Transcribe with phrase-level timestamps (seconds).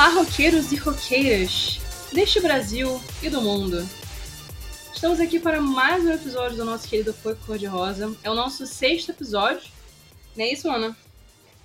[0.00, 1.78] Olá, roqueiros e roqueiras
[2.10, 3.86] deste Brasil e do mundo.
[4.94, 8.16] Estamos aqui para mais um episódio do nosso querido Foi Cor de Rosa.
[8.24, 9.70] É o nosso sexto episódio.
[10.34, 10.96] Não é isso, Ana?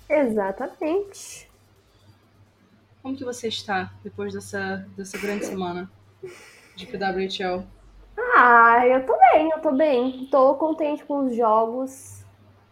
[0.06, 1.50] Exatamente.
[3.02, 5.90] Como que você está depois dessa, dessa grande semana
[6.76, 7.64] de PWHL?
[8.36, 10.28] Ah, eu tô bem, eu tô bem.
[10.30, 12.22] Tô contente com os jogos,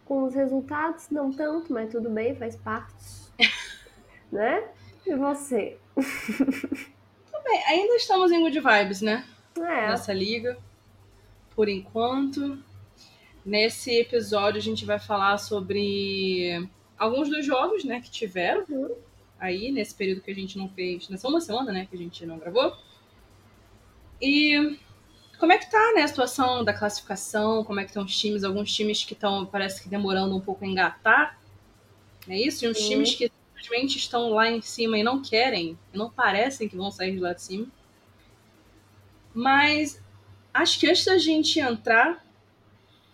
[0.05, 2.93] com os resultados, não tanto, mas tudo bem, faz parte.
[4.31, 4.63] né?
[5.07, 5.77] E você?
[5.95, 9.25] Tudo bem, ainda estamos em good vibes, né?
[9.57, 9.89] É.
[9.89, 10.57] Nessa liga.
[11.55, 12.59] Por enquanto.
[13.45, 18.95] Nesse episódio a gente vai falar sobre alguns dos jogos, né, que tiveram Uhum.
[19.39, 22.25] aí nesse período que a gente não fez, nessa uma semana, né, que a gente
[22.25, 22.75] não gravou.
[24.23, 24.79] E
[25.39, 28.45] como é que tá, né, a situação da classificação, como é que estão os times,
[28.45, 31.39] alguns times que estão, parece que demorando um pouco a engatar,
[32.27, 32.65] é isso?
[32.65, 32.89] E uns Sim.
[32.89, 33.31] times que
[33.65, 37.33] simplesmente estão lá em cima e não querem, não parecem que vão sair de lá
[37.33, 37.67] de cima.
[39.33, 40.01] Mas
[40.53, 42.25] acho que antes da gente entrar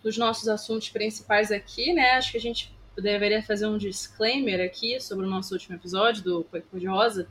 [0.03, 4.99] nos nossos assuntos principais aqui, né, acho que a gente deveria fazer um disclaimer aqui
[4.99, 7.27] sobre o nosso último episódio do Foi Cor de Rosa,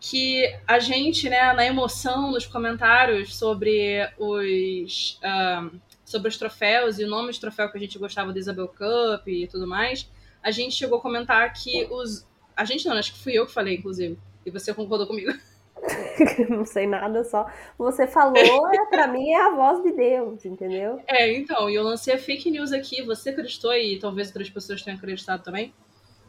[0.00, 5.70] que a gente, né, na emoção, nos comentários sobre os, ah,
[6.04, 9.26] sobre os troféus e o nome de troféu que a gente gostava do Isabel Cup
[9.28, 10.08] e tudo mais,
[10.42, 12.26] a gente chegou a comentar que os...
[12.56, 15.32] A gente não, acho que fui eu que falei, inclusive, e você concordou comigo.
[16.48, 17.50] não sei nada, só.
[17.76, 21.00] Você falou, é, pra mim é a voz de Deus, entendeu?
[21.06, 24.82] É, então, e eu lancei a fake news aqui, você acreditou e talvez outras pessoas
[24.82, 25.72] tenham acreditado também,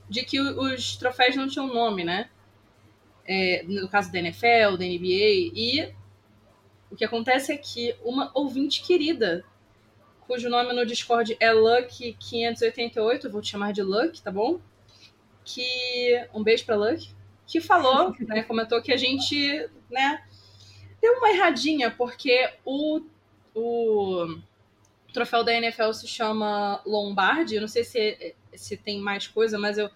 [0.07, 2.29] de que os troféus não tinham nome, né?
[3.27, 5.93] É, no caso da NFL, da NBA, e
[6.89, 9.43] o que acontece é que uma ouvinte querida,
[10.29, 14.61] cujo nome no Discord é Luck588, vou te chamar de Luck, tá bom?
[15.43, 16.27] Que.
[16.31, 17.09] Um beijo pra Luck,
[17.47, 18.43] que falou, né?
[18.43, 20.23] Comentou que a gente, né?
[21.01, 23.01] Deu uma erradinha, porque o.
[23.55, 24.39] o
[25.09, 27.55] o troféu da NFL se chama Lombardi.
[27.55, 29.89] Eu não sei se, se tem mais coisa, mas eu,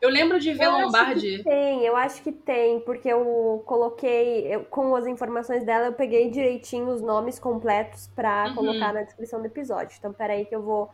[0.00, 1.42] eu lembro de ver Eu Lombardi.
[1.42, 6.30] tem, eu acho que tem, porque eu coloquei, eu- com as informações dela, eu peguei
[6.30, 8.54] direitinho os nomes completos pra Uhum.
[8.54, 9.96] colocar na descrição do episódio.
[9.98, 10.90] Então, peraí que eu vou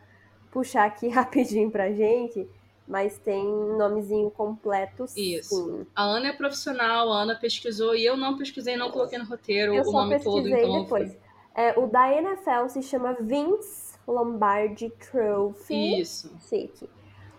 [0.51, 1.07] puxar aqui
[1.59, 2.47] rapidinho pra gente,
[2.87, 5.55] mas tem nomezinho completo, Isso.
[5.55, 5.87] sim.
[5.95, 9.73] A Ana é profissional, a Ana pesquisou e eu não pesquisei, não coloquei no roteiro
[9.73, 10.81] Eu o só nome todo, pesquisei então.
[10.83, 11.17] depois.
[11.55, 15.99] É, o da NFL se chama Vince Lombardi Trophy.
[16.01, 16.31] Isso.
[16.49, 16.89] Chique.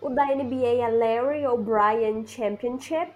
[0.04, 3.10] O da NBA é Larry O'Brien Championship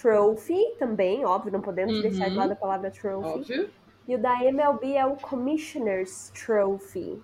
[0.00, 2.02] Trophy, também, óbvio, não podemos Uhum.
[2.02, 3.26] deixar de lado a palavra trophy.
[3.26, 3.70] Óbvio.
[4.06, 7.20] E o da MLB é o Commissioner's Trophy.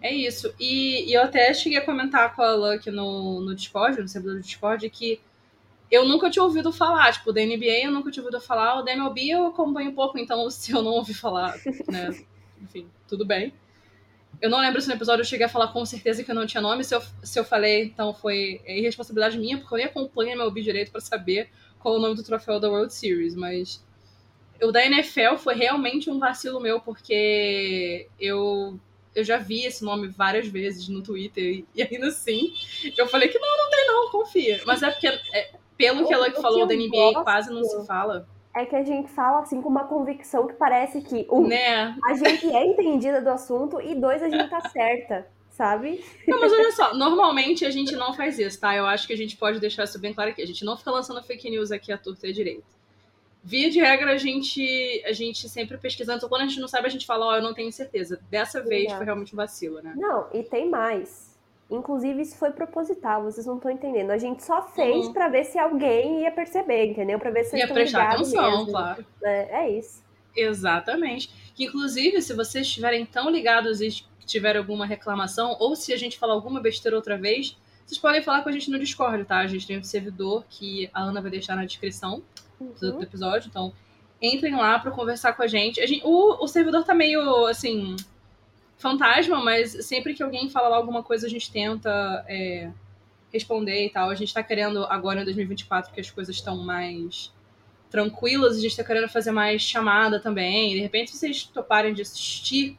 [0.00, 0.54] É isso.
[0.58, 4.36] E, e eu até cheguei a comentar com a Luck no, no Discord, no servidor
[4.36, 5.20] do Discord, que
[5.90, 7.12] eu nunca tinha ouvido falar.
[7.12, 8.78] Tipo, da NBA eu nunca tinha ouvido falar.
[8.78, 11.54] O da MLB eu acompanho um pouco, então se eu não ouvi falar,
[11.88, 12.16] né?
[12.62, 13.52] Enfim, tudo bem.
[14.40, 16.46] Eu não lembro se no episódio eu cheguei a falar com certeza que eu não
[16.46, 16.84] tinha nome.
[16.84, 20.62] Se eu, se eu falei, então foi irresponsabilidade minha, porque eu nem acompanho a MLB
[20.62, 21.48] direito pra saber
[21.78, 23.34] qual é o nome do troféu da World Series.
[23.34, 23.82] Mas
[24.62, 28.78] o da NFL foi realmente um vacilo meu, porque eu
[29.14, 32.52] eu já vi esse nome várias vezes no Twitter e, ainda assim
[32.98, 34.60] eu falei que não, não tem não, confia.
[34.66, 38.28] Mas é porque, é, pelo que ela falou da NBA, gosto- quase não se fala,
[38.56, 41.94] É que a gente fala assim com uma convicção que parece que, um, né?
[42.06, 46.02] a gente é entendida do assunto e dois, a gente tá certa, sabe?
[46.26, 48.74] Não, mas olha só, normalmente a gente não faz isso, tá?
[48.74, 50.40] Eu acho que a gente pode deixar isso bem claro aqui.
[50.40, 52.64] A gente não fica lançando fake news aqui à torta e à direita.
[53.44, 56.16] Via de regra, a gente, a gente sempre pesquisando.
[56.16, 58.18] Então, quando a gente não sabe, a gente fala, ó, eu não tenho certeza.
[58.30, 59.92] Dessa vez foi realmente um vacilo, né?
[59.96, 61.25] Não, e tem mais.
[61.68, 64.10] Inclusive, isso foi proposital, vocês não estão entendendo.
[64.10, 65.12] A gente só fez Uhum.
[65.12, 67.18] pra ver se alguém ia perceber, entendeu?
[67.18, 68.66] Pra ver se Ia estão prestar atenção, mesmo.
[68.70, 69.04] claro.
[69.24, 70.00] É, é isso.
[70.36, 71.30] Exatamente.
[71.58, 73.88] Inclusive, se vocês estiverem tão ligados e
[74.24, 78.42] tiver alguma reclamação, ou se a gente falar alguma besteira outra vez, vocês podem falar
[78.42, 79.38] com a gente no Discord, tá?
[79.38, 82.22] A gente tem um servidor que a Ana vai deixar na descrição
[82.60, 83.02] do, do Uhum.
[83.02, 83.72] episódio, então
[84.22, 85.80] entrem lá pra conversar com a gente.
[85.80, 87.96] A gente- o, o servidor tá meio, assim,
[88.78, 92.70] fantasma, mas sempre que alguém fala lá alguma coisa, a gente tenta é,
[93.32, 94.10] responder e tal.
[94.10, 97.32] A gente tá querendo, agora em 2024, que as coisas estão mais
[97.90, 100.74] tranquilas, a gente tá querendo fazer mais chamada também.
[100.74, 102.78] De repente, se vocês toparem de assistir,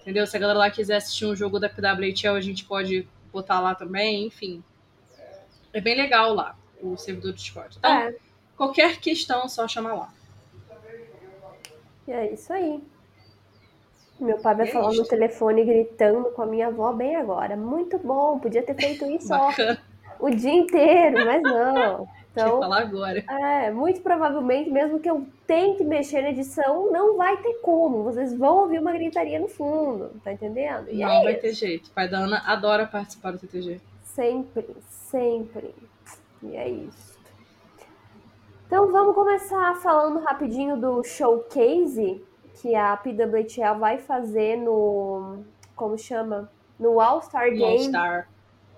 [0.00, 0.26] entendeu?
[0.26, 3.74] Se a galera lá quiser assistir um jogo da PWHL, a gente pode botar lá
[3.74, 4.62] também, enfim.
[5.72, 7.76] É bem legal lá, o servidor do Discord.
[7.78, 8.14] Então, É,
[8.56, 10.14] qualquer questão, só chamar lá.
[12.06, 12.82] e é isso aí.
[14.22, 15.08] Meu pai vai É falar no isto.
[15.08, 17.56] telefone gritando com a minha avó bem agora.
[17.56, 19.50] Muito bom, podia ter feito isso ó,
[20.20, 22.08] o dia inteiro, mas não.
[22.32, 23.22] Então, falar agora.
[23.28, 28.02] É, muito provavelmente, mesmo que eu tente mexer na edição, não vai ter como.
[28.04, 30.88] Vocês vão ouvir uma gritaria no fundo, tá entendendo?
[30.90, 31.42] E não é vai isso.
[31.42, 31.88] ter jeito.
[31.88, 33.82] O pai da Ana adora participar do TTG.
[34.02, 35.74] Sempre, sempre.
[36.42, 37.18] E é isso.
[38.66, 42.24] Então vamos começar falando rapidinho do showcase
[42.54, 45.44] que a PWHL vai fazer no.
[45.74, 46.50] Como chama?
[46.78, 48.26] No All-Star Game All -Star.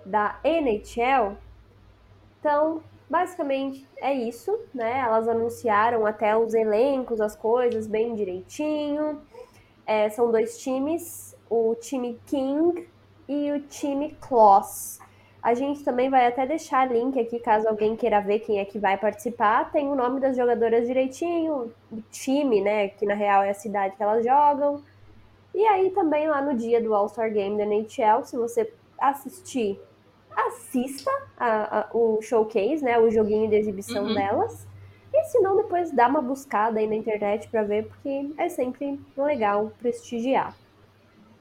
[0.05, 1.37] da NHL.
[2.39, 4.99] Então, basicamente é isso, né?
[4.99, 9.21] Elas anunciaram até os elencos, as coisas bem direitinho.
[9.85, 12.87] É, são dois times, o time King
[13.27, 14.99] e o time Kloss.
[15.45, 18.79] A gente também vai até deixar link aqui, caso alguém queira ver quem é que
[18.79, 19.71] vai participar.
[19.71, 22.87] Tem o nome das jogadoras direitinho, o time, né?
[22.87, 24.81] Que na real é a cidade que elas jogam.
[25.53, 29.79] E aí também lá no dia do All-Star Game da NHL, se você assistir,
[30.35, 32.97] assista a, a, o showcase, né?
[32.97, 34.15] O joguinho de exibição uhum.
[34.15, 34.65] delas.
[35.13, 38.99] E se não, depois dá uma buscada aí na internet para ver, porque é sempre
[39.15, 40.57] legal prestigiar.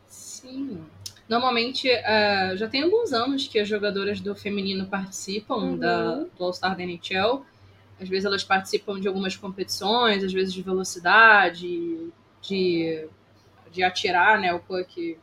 [0.06, 0.84] Sim.
[1.28, 5.78] Normalmente, uh, já tem alguns anos que as jogadoras do feminino participam uhum.
[5.78, 7.44] da, do All-Star da NHL.
[8.00, 12.10] Às vezes elas participam de algumas competições, às vezes de velocidade,
[12.42, 13.06] de,
[13.70, 15.16] de atirar né, o puck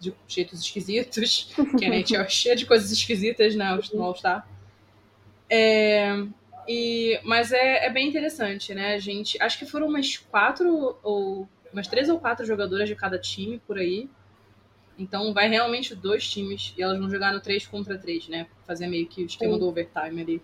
[0.00, 4.46] de jeitos esquisitos, que a NHL é cheia de coisas esquisitas né, no All-Star.
[5.48, 6.26] É,
[6.66, 8.94] e, mas é, é bem interessante, né?
[8.94, 9.40] A gente.
[9.40, 11.48] Acho que foram umas quatro ou.
[11.72, 14.08] umas três ou quatro jogadoras de cada time por aí.
[14.98, 18.46] Então vai realmente dois times e elas vão jogar no 3 contra 3, né?
[18.66, 19.58] Fazer meio que o esquema Sim.
[19.58, 20.42] do overtime ali.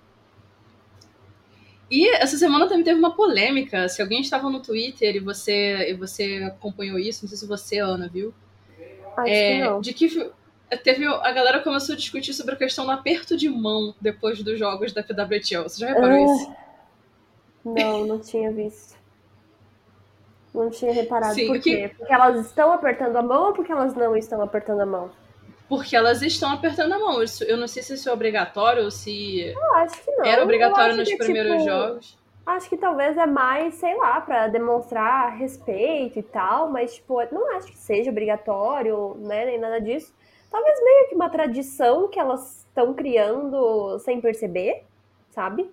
[1.90, 3.88] E essa semana também teve uma polêmica.
[3.88, 7.78] Se alguém estava no Twitter e você, e você acompanhou isso, não sei se você,
[7.78, 8.32] Ana, viu?
[9.16, 9.80] Acho é, que não.
[9.80, 10.30] De que
[10.84, 14.56] teve, a galera começou a discutir sobre a questão do aperto de mão depois dos
[14.56, 15.64] jogos da PWTL.
[15.64, 16.54] Você já reparou uh, isso?
[17.64, 18.99] Não, não tinha visto.
[20.54, 21.34] Não tinha reparado.
[21.34, 21.88] Sim, por quê?
[21.88, 21.94] Que...
[21.96, 25.10] Porque elas estão apertando a mão ou porque elas não estão apertando a mão?
[25.68, 27.22] Porque elas estão apertando a mão.
[27.22, 29.42] Isso, eu não sei se isso é obrigatório ou se.
[29.42, 30.24] Eu acho que não.
[30.24, 32.18] Era obrigatório nos é, primeiros tipo, jogos.
[32.44, 37.56] Acho que talvez é mais, sei lá, para demonstrar respeito e tal, mas, tipo, não
[37.56, 40.12] acho que seja obrigatório, né, nem nada disso.
[40.50, 44.82] Talvez meio que uma tradição que elas estão criando sem perceber,
[45.30, 45.70] sabe?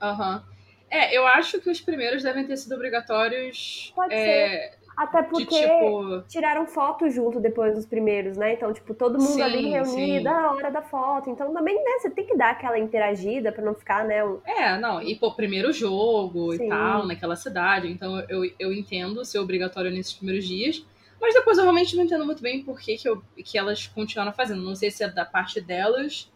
[0.00, 0.36] Aham.
[0.36, 0.51] Uhum.
[0.92, 3.90] É, eu acho que os primeiros devem ter sido obrigatórios.
[3.96, 4.78] Pode é, ser.
[4.94, 6.22] Até porque de, tipo...
[6.28, 8.52] tiraram foto junto depois dos primeiros, né?
[8.52, 11.30] Então, tipo, todo mundo sim, ali reunido, a hora da foto.
[11.30, 14.22] Então, também, né, você tem que dar aquela interagida pra não ficar, né?
[14.22, 14.38] Um...
[14.44, 16.66] É, não, e pô, primeiro jogo sim.
[16.66, 17.88] e tal, naquela cidade.
[17.88, 20.84] Então, eu, eu entendo ser obrigatório nesses primeiros dias.
[21.18, 24.32] Mas depois eu realmente não entendo muito bem por que, que, eu, que elas continuaram
[24.34, 24.60] fazendo.
[24.60, 26.30] Não sei se é da parte delas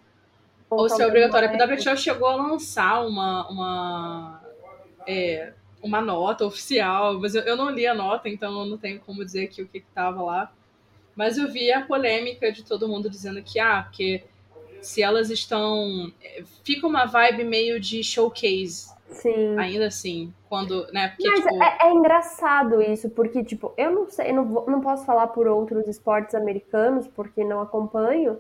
[0.71, 1.49] ou, ou se é obrigatório.
[1.49, 4.46] A PWTL chegou a lançar uma, uma
[5.07, 9.01] é, uma nota oficial, mas eu, eu, não li a nota, então eu não tenho
[9.01, 10.53] como dizer aqui o que estava lá.
[11.15, 14.25] Mas eu vi a polêmica de todo mundo dizendo que, ah, porque
[14.83, 16.13] se elas estão.
[16.65, 18.95] Fica uma vibe meio de showcase.
[19.11, 19.57] Sim.
[19.57, 21.09] Ainda assim, quando, né?
[21.09, 21.63] Porque, Mas tipo...
[21.63, 25.87] é, é, engraçado isso, porque, tipo, eu não sei, não, não posso falar por outros
[25.87, 28.39] esportes americanos, porque não acompanho,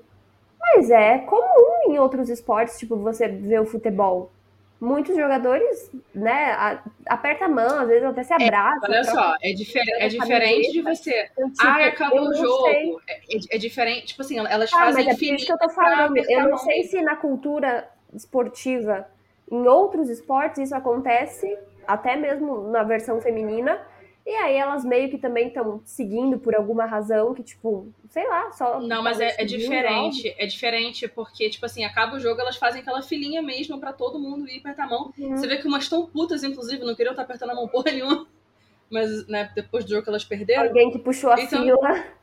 [0.60, 4.32] mas é comum em outros esportes, tipo, você ver o futebol
[4.80, 8.86] muitos jogadores, né, aperta a mão, às vezes até se abraça.
[8.86, 11.24] É, olha só, é, difer é diferente de você.
[11.24, 13.00] Tipo, ah, acabou o jogo.
[13.08, 15.04] É, é, é, diferente, tipo assim, elas ah, fazem.
[15.04, 16.16] Mas é por isso que eu tô falando.
[16.16, 19.06] Eu não sei se na cultura esportiva,
[19.50, 21.56] em outros esportes, isso acontece,
[21.86, 23.80] até mesmo na versão feminina
[24.26, 28.50] e aí elas meio que também estão seguindo por alguma razão que, tipo, sei lá,
[28.50, 28.80] só.
[28.80, 30.34] Não, mas é, é diferente.
[30.36, 34.18] É diferente porque, tipo assim, acaba o jogo, elas fazem aquela filinha mesmo para todo
[34.18, 35.12] mundo ir apertar a mão.
[35.16, 35.36] Uhum.
[35.36, 37.92] Você vê que umas tão putas, inclusive, não queriam estar tá apertando a mão porra
[37.92, 38.26] nenhuma.
[38.90, 40.64] Mas, né, depois do jogo que elas perderam.
[40.64, 42.04] Alguém que puxou a então, fila.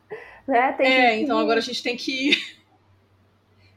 [0.46, 0.76] Né?
[0.80, 2.38] É, então agora a gente tem que ir.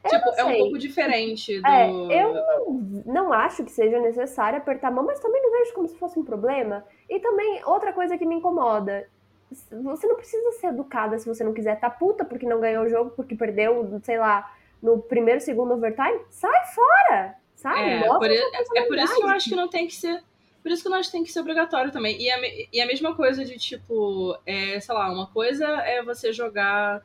[0.07, 1.67] Tipo, é um pouco diferente do.
[1.67, 1.89] É,
[2.21, 5.97] eu não, acho que seja necessário apertar a mão, mas também não vejo como se
[5.97, 6.83] fosse um problema.
[7.09, 9.07] E também, outra coisa que me incomoda.
[9.49, 11.79] Você não precisa ser educada se você não quiser.
[11.79, 16.19] Tá puta porque não ganhou o jogo, porque perdeu, sei lá, no primeiro, segundo overtime.
[16.29, 17.35] Sai fora!
[17.55, 20.21] Sai, é, por, é por isso que eu acho que não tem que ser.
[20.61, 22.21] Por isso que nós tem que ser obrigatório também.
[22.21, 22.39] E a,
[22.73, 27.01] e a mesma coisa de, tipo, é, sei lá, uma coisa é você jogar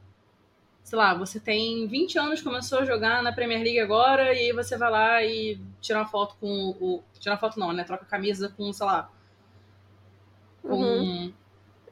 [0.83, 4.53] sei lá, você tem 20 anos, começou a jogar na Premier League agora, e aí
[4.53, 7.03] você vai lá e tira uma foto com o.
[7.19, 7.85] Tira uma foto não, né?
[7.85, 9.11] Troca a camisa com, sei lá.
[10.63, 10.75] Com.
[10.75, 11.33] Uhum.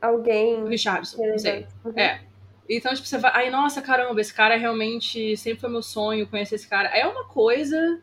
[0.01, 0.67] Alguém.
[0.69, 1.67] Richardson, não sei.
[1.85, 1.99] Uhum.
[1.99, 2.23] É.
[2.69, 3.33] Então, tipo, você vai.
[3.35, 6.89] Aí, nossa, caramba, esse cara realmente sempre foi meu sonho conhecer esse cara.
[6.89, 8.01] É uma coisa.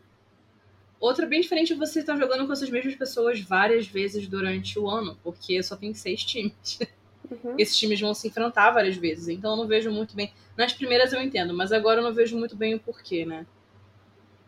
[1.00, 4.78] Outra bem diferente é você estar tá jogando com essas mesmas pessoas várias vezes durante
[4.78, 6.80] o ano, porque só tem seis times.
[7.30, 7.54] Uhum.
[7.58, 10.32] Esses times vão se enfrentar várias vezes, então eu não vejo muito bem.
[10.56, 13.46] Nas primeiras eu entendo, mas agora eu não vejo muito bem o porquê, né?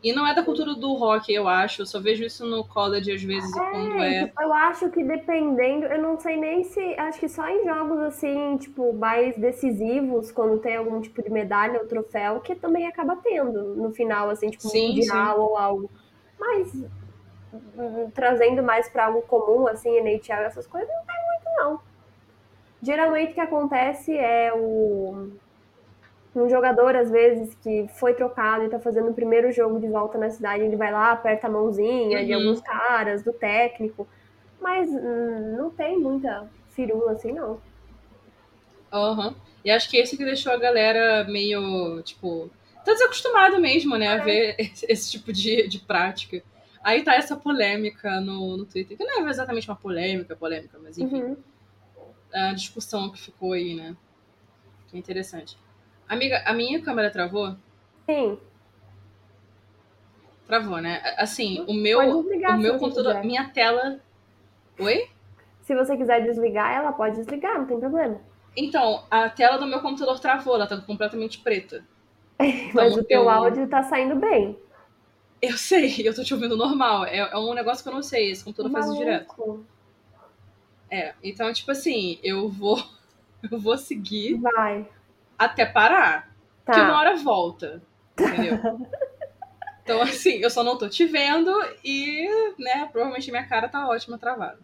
[0.02, 1.82] E não é da cultura do rock, eu acho.
[1.82, 4.24] Eu só vejo isso no college às vezes é, quando é.
[4.24, 6.80] Tipo, eu acho que dependendo, eu não sei nem se.
[6.98, 11.78] Acho que só em jogos assim, tipo, mais decisivos, quando tem algum tipo de medalha
[11.80, 15.42] ou troféu, que também acaba tendo no final, assim, tipo, sim, mundial sim.
[15.42, 15.90] ou algo.
[16.38, 16.74] Mas
[17.52, 21.89] hum, trazendo mais para algo comum, assim, NHL, essas coisas, não tem muito, não.
[22.82, 25.30] Geralmente o que acontece é o
[26.34, 30.16] um jogador, às vezes, que foi trocado e tá fazendo o primeiro jogo de volta
[30.16, 32.24] na cidade, ele vai lá, aperta a mãozinha uhum.
[32.24, 34.06] de alguns caras, do técnico.
[34.60, 37.60] Mas hum, não tem muita firula assim, não.
[38.92, 39.28] Aham.
[39.28, 39.34] Uhum.
[39.64, 42.48] E acho que esse que deixou a galera meio, tipo,
[42.84, 44.08] tá desacostumado mesmo, né, é.
[44.08, 44.56] a ver
[44.88, 46.42] esse tipo de, de prática.
[46.82, 50.96] Aí tá essa polêmica no, no Twitter, que não é exatamente uma polêmica, polêmica, mas
[50.96, 51.22] enfim.
[51.22, 51.36] Uhum.
[52.32, 53.96] A discussão que ficou aí, né?
[54.88, 55.58] Que é interessante.
[56.08, 57.56] Amiga, a minha câmera travou?
[58.06, 58.38] Sim.
[60.46, 61.00] Travou, né?
[61.16, 63.26] Assim, o meu, o meu computador, quiser.
[63.26, 64.00] minha tela.
[64.78, 65.08] Oi?
[65.62, 68.20] Se você quiser desligar, ela pode desligar, não tem problema.
[68.56, 71.84] Então, a tela do meu computador travou, ela tá completamente preta.
[72.74, 73.30] Mas então, o teu eu...
[73.30, 74.58] áudio tá saindo bem.
[75.40, 77.04] Eu sei, eu tô te ouvindo normal.
[77.04, 78.92] É, é um negócio que eu não sei, esse computador Maluco.
[78.92, 79.66] faz direto.
[80.90, 82.78] É, então, tipo assim, eu vou.
[83.50, 84.34] Eu vou seguir.
[84.34, 84.86] Vai
[85.40, 86.30] até parar.
[86.66, 86.74] Tá.
[86.74, 87.82] Que uma hora volta.
[88.12, 88.58] Entendeu?
[89.82, 91.50] então, assim, eu só não tô te vendo
[91.82, 92.28] e,
[92.58, 94.58] né, provavelmente minha cara tá ótima travada.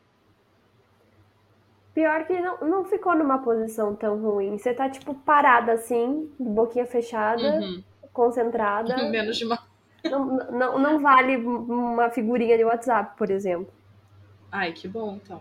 [1.94, 4.58] Pior que não, não ficou numa posição tão ruim.
[4.58, 7.82] Você tá, tipo, parada assim, de boquinha fechada, uhum.
[8.12, 8.94] concentrada.
[9.08, 9.58] Menos de uma.
[10.04, 13.72] Não, não, não vale uma figurinha de WhatsApp, por exemplo.
[14.52, 15.40] Ai, que bom, então.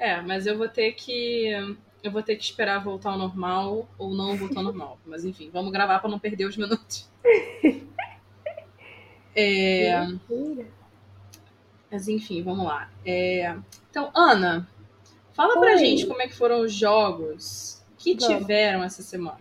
[0.00, 1.50] É, mas eu vou ter que
[2.02, 4.98] eu vou ter que esperar voltar ao normal ou não voltar ao normal.
[5.04, 7.08] Mas enfim, vamos gravar para não perder os minutos.
[9.32, 9.92] É...
[11.88, 12.90] Mas enfim, vamos lá.
[13.06, 13.56] É...
[13.88, 14.68] Então, Ana,
[15.32, 15.60] fala Oi.
[15.60, 18.26] pra gente como é que foram os jogos que vamos.
[18.26, 19.38] tiveram essa semana.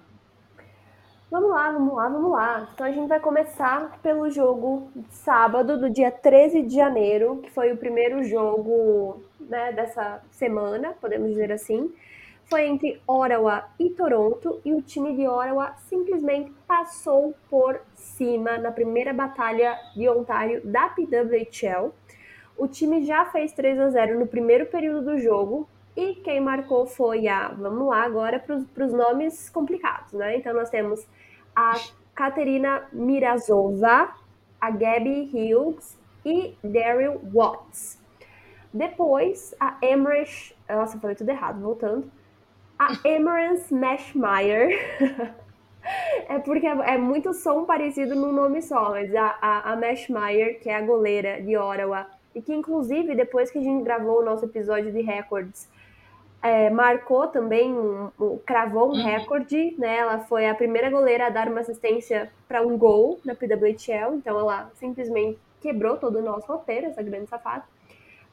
[1.31, 2.69] Vamos lá, vamos lá, vamos lá.
[2.73, 7.51] Então a gente vai começar pelo jogo de sábado, do dia 13 de janeiro, que
[7.51, 11.91] foi o primeiro jogo né, dessa semana, podemos dizer assim
[12.49, 18.71] foi entre Ottawa e Toronto e o time de Ottawa simplesmente passou por cima na
[18.71, 21.93] primeira batalha de Ontário da PWHL.
[22.57, 26.87] O time já fez 3 a 0 no primeiro período do jogo e quem marcou
[26.87, 30.35] foi a, vamos lá agora para os nomes complicados, né?
[30.35, 31.05] Então nós temos
[31.55, 31.73] a
[32.15, 34.13] Katerina Mirazova,
[34.59, 37.99] a Gabby Hughes e Daryl Watts.
[38.73, 42.11] Depois, a Emrich, nossa, falei tudo errado, voltando
[42.79, 44.69] a Emerance Mashmeyer.
[46.29, 50.59] é porque é, é, muito som parecido no nome só, mas a, a, a Mashmeyer,
[50.61, 54.23] que é a goleira de Ottawa, e que inclusive depois que a gente gravou o
[54.23, 55.67] nosso episódio de recordes,
[56.41, 59.03] é, marcou também, um, um, cravou um uhum.
[59.03, 59.97] recorde, né?
[59.97, 64.39] Ela foi a primeira goleira a dar uma assistência para um gol na PWHL, então
[64.39, 67.63] ela simplesmente quebrou todo o nosso roteiro, essa grande safada.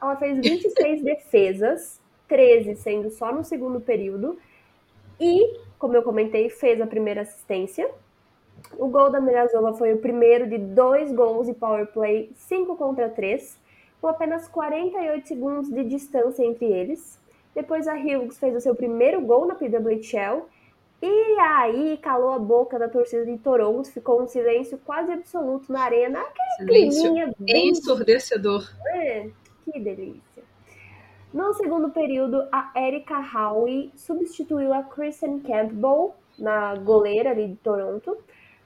[0.01, 4.39] Ela fez 26 defesas, 13 sendo só no segundo período.
[5.19, 7.91] E, como eu comentei, fez a primeira assistência.
[8.79, 13.09] O gol da Mirazova foi o primeiro de dois gols de power play, 5 contra
[13.09, 13.59] 3,
[14.01, 17.19] com apenas 48 segundos de distância entre eles.
[17.57, 20.47] Depois a Hughes fez o seu primeiro gol na PWHL
[21.01, 25.81] e aí calou a boca da torcida de Toronto, ficou um silêncio quase absoluto na
[25.81, 26.21] arena.
[26.61, 27.71] Aquele silêncio bem...
[27.71, 28.71] ensurdecedor.
[28.89, 29.31] É,
[29.65, 30.43] que delícia.
[31.33, 38.19] No segundo período, a Erika Howe substituiu a Kristen Campbell na goleira ali de Toronto.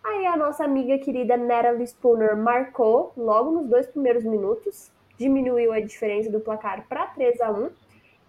[0.03, 5.79] Aí a nossa amiga querida Natalie Spooner marcou logo nos dois primeiros minutos, diminuiu a
[5.79, 7.71] diferença do placar para 3 a 1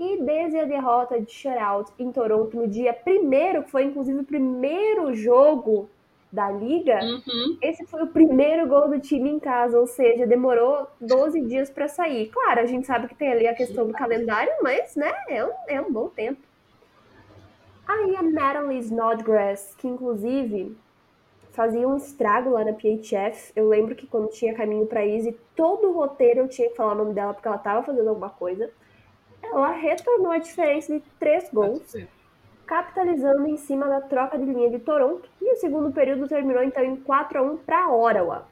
[0.01, 4.24] e desde a derrota de shutout em Toronto no dia primeiro, que foi inclusive o
[4.24, 5.88] primeiro jogo
[6.31, 7.58] da liga, uhum.
[7.62, 11.88] esse foi o primeiro gol do time em casa, ou seja, demorou 12 dias para
[11.88, 12.29] sair.
[12.29, 15.51] Claro, a gente sabe que tem ali a questão do calendário, mas né, é um,
[15.67, 16.41] é um bom tempo.
[17.88, 20.75] Aí a Natalie Snodgrass, que inclusive
[21.51, 23.51] fazia um estrago lá na PHF.
[23.55, 26.93] Eu lembro que quando tinha caminho para Easy, todo o roteiro eu tinha que falar
[26.93, 28.72] o nome dela porque ela estava fazendo alguma coisa.
[29.51, 31.96] Ela retornou a diferença de três gols
[32.72, 36.81] capitalizando em cima da troca de linha de Toronto, e o segundo período terminou então
[36.81, 38.48] em 4 a 1 para Ottawa.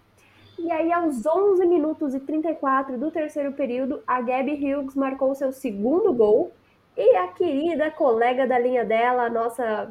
[0.58, 5.54] E aí, aos 11 minutos e 34 do terceiro período, a Gabby Hughes marcou seu
[5.54, 6.52] segundo gol.
[6.98, 9.90] E a querida colega da linha dela, a nossa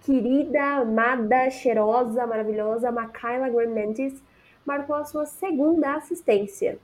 [0.00, 3.92] querida, amada, cheirosa, maravilhosa Makayla Graham
[4.64, 6.78] marcou a sua segunda assistência.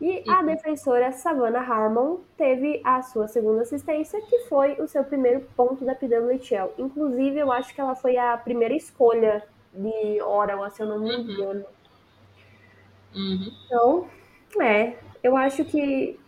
[0.00, 5.40] E a defensora Savannah Harmon teve a sua segunda assistência, que foi o seu primeiro
[5.56, 6.72] ponto da PWHL.
[6.78, 9.42] Inclusive, eu acho que ela foi a primeira escolha
[9.74, 11.20] de Oral, se eu não me uhum.
[11.20, 11.64] engano.
[13.14, 13.52] Uhum.
[13.66, 14.08] Então,
[14.60, 16.18] é, eu acho que.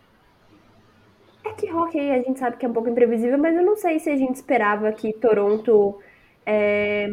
[1.43, 3.99] É que hockey a gente sabe que é um pouco imprevisível, mas eu não sei
[3.99, 5.99] se a gente esperava que Toronto
[6.45, 7.09] é,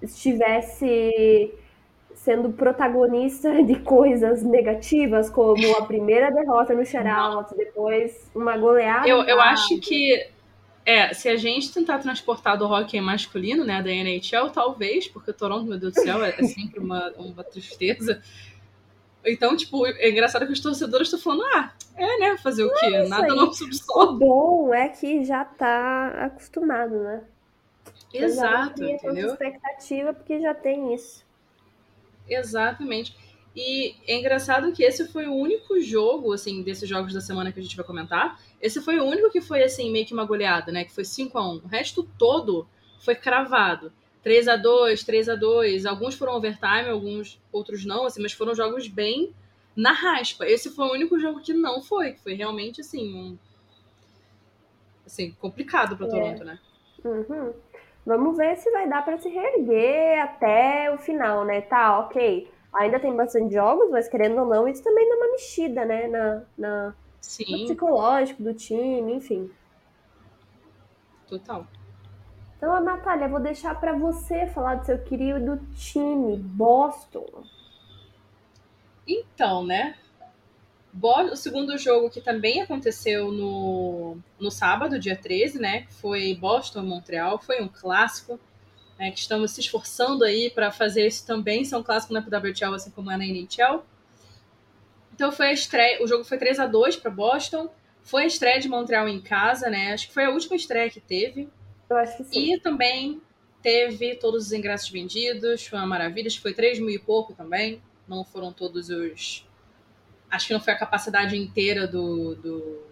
[0.00, 1.52] estivesse
[2.24, 9.06] sendo protagonista de coisas negativas, como a primeira derrota no shootout, depois uma goleada.
[9.06, 10.26] Eu, eu acho que
[10.86, 15.34] é, se a gente tentar transportar do hockey masculino, né, da NHL, talvez, porque o
[15.34, 18.22] Toronto, meu Deus do céu, é, é sempre uma, uma tristeza.
[19.24, 22.86] Então, tipo, é engraçado que os torcedores estão falando, ah, é, né, fazer o quê?
[22.86, 24.12] É Nada não subsolo.
[24.12, 27.22] O bom é que já tá acostumado, né?
[28.12, 29.28] Exato, entendeu?
[29.28, 31.23] expectativa porque já tem isso.
[32.28, 33.16] Exatamente.
[33.56, 37.60] E é engraçado que esse foi o único jogo, assim, desses jogos da semana que
[37.60, 38.40] a gente vai comentar.
[38.60, 40.84] Esse foi o único que foi, assim, meio que uma goleada, né?
[40.84, 42.66] Que foi 5 a 1 O resto todo
[43.00, 43.92] foi cravado.
[44.24, 48.54] 3 a 2 3 a 2 Alguns foram overtime, alguns outros não, assim, mas foram
[48.54, 49.32] jogos bem
[49.76, 50.46] na raspa.
[50.46, 53.38] Esse foi o único jogo que não foi, que foi realmente, assim, um...
[55.06, 56.10] Assim, complicado para é.
[56.10, 56.58] Toronto, né?
[57.04, 57.52] Uhum.
[58.06, 61.62] Vamos ver se vai dar para se reerguer até o final, né?
[61.62, 62.50] Tá, ok.
[62.74, 66.08] Ainda tem bastante jogos, mas querendo ou não, isso também dá uma mexida, né?
[66.08, 67.50] Na, na, Sim.
[67.50, 69.50] no psicológico do time, enfim.
[71.26, 71.66] Total.
[72.56, 77.44] Então, a Natália, vou deixar para você falar do seu querido time, Boston.
[79.06, 79.96] Então, né?
[81.02, 85.86] O segundo jogo que também aconteceu no, no sábado, dia 13, né?
[85.90, 88.38] Foi Boston-Montreal, foi um clássico.
[88.96, 92.74] Né, que estamos se esforçando aí para fazer isso também ser um clássico na PWHL,
[92.74, 93.82] assim como é na NHL.
[95.12, 97.68] Então foi a estreia, o jogo foi 3 a 2 para Boston.
[98.04, 99.92] Foi a estreia de Montreal em casa, né?
[99.92, 101.48] Acho que foi a última estreia que teve.
[101.88, 102.54] Eu acho que sim.
[102.54, 103.20] E também
[103.62, 106.26] teve todos os ingressos vendidos, foi uma maravilha.
[106.26, 107.82] Acho que foi 3 mil e pouco também.
[108.06, 109.44] Não foram todos os
[110.34, 112.34] acho que não foi a capacidade inteira do.
[112.34, 112.82] do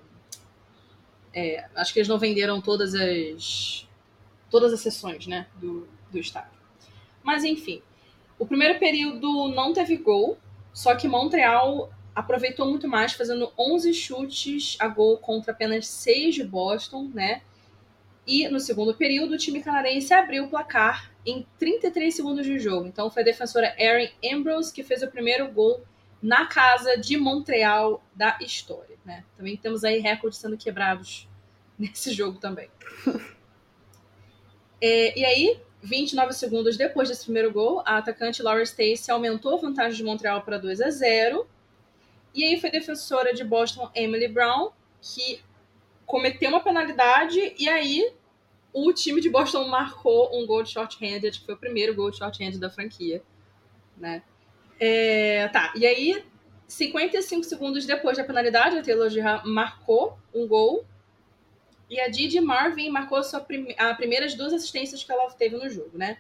[1.35, 3.87] é, acho que eles não venderam todas as
[4.51, 6.53] todas as sessões, né, do, do estádio.
[7.23, 7.81] Mas enfim,
[8.39, 10.37] o primeiro período não teve gol,
[10.75, 16.45] só que Montreal aproveitou muito mais, fazendo 11 chutes a gol contra apenas 6 de
[16.45, 17.41] Boston, né?
[18.27, 22.87] E no segundo período, o time canadense abriu o placar em 33 segundos de jogo.
[22.87, 25.83] Então foi a defensora Erin Ambrose que fez o primeiro gol
[26.23, 28.97] na casa de Montreal da história.
[29.05, 29.25] Né?
[29.37, 31.29] Também temos aí recordes sendo quebrados
[31.79, 32.71] nesse jogo também.
[34.81, 39.61] é, e aí, 29 segundos depois desse primeiro gol, a atacante Laura Stacey aumentou a
[39.61, 41.47] vantagem de Montreal para 2 a 0.
[42.35, 45.43] E aí foi a defensora de Boston, Emily Brown, que
[46.07, 48.13] cometeu uma penalidade e aí
[48.73, 52.19] o time de Boston marcou um gol de short-handed, que foi o primeiro gol de
[52.19, 53.23] short-handed da franquia,
[53.97, 54.23] né?
[54.85, 56.25] É, tá, e aí,
[56.67, 59.09] 55 segundos depois da penalidade, a Taylor
[59.45, 60.85] marcou um gol.
[61.89, 65.57] E a Didi Marvin marcou a, sua prim a primeiras duas assistências que ela teve
[65.57, 66.19] no jogo, né?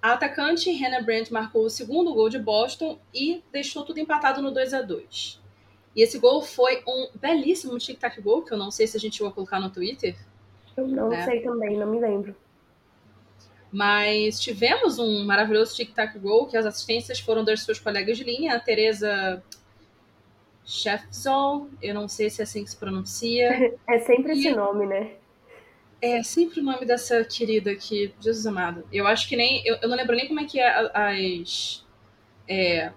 [0.00, 4.52] A atacante Hannah Brandt marcou o segundo gol de Boston e deixou tudo empatado no
[4.52, 5.42] 2 a 2
[5.96, 9.20] E esse gol foi um belíssimo tic-tac gol, que eu não sei se a gente
[9.20, 10.16] vai colocar no Twitter.
[10.76, 11.24] Eu não né?
[11.24, 12.36] sei também, não me lembro.
[13.76, 18.56] Mas tivemos um maravilhoso tic-tac gol, que as assistências foram das suas colegas de linha,
[18.56, 19.42] a Teresa
[20.64, 23.76] Shefzol, eu não sei se é assim que se pronuncia.
[23.86, 24.38] É sempre e...
[24.38, 25.10] esse nome, né?
[26.00, 28.82] É sempre o nome dessa querida aqui, Jesus amado.
[28.90, 29.62] Eu acho que nem.
[29.66, 31.84] Eu, eu não lembro nem como é que é as.
[32.48, 32.90] É,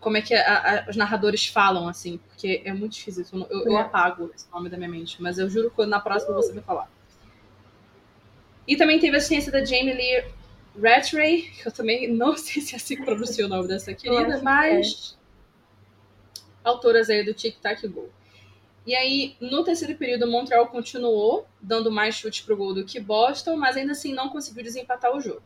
[0.00, 3.24] como é que a, a, os narradores falam, assim, porque é muito difícil.
[3.32, 6.34] Eu, eu, eu, apago esse nome da minha mente, mas eu juro que na próxima
[6.34, 6.93] você vai falar.
[8.66, 10.24] E também teve a assistência da Jamie Lee
[10.80, 14.40] Rattray, que eu também não sei se é assim que pronuncia o nome dessa querida,
[14.42, 15.16] mas
[16.36, 16.40] é.
[16.64, 18.10] autoras aí do Tic Tac Go.
[18.86, 23.56] E aí, no terceiro período, Montreal continuou dando mais chutes pro gol do que Boston,
[23.56, 25.42] mas ainda assim não conseguiu desempatar o jogo.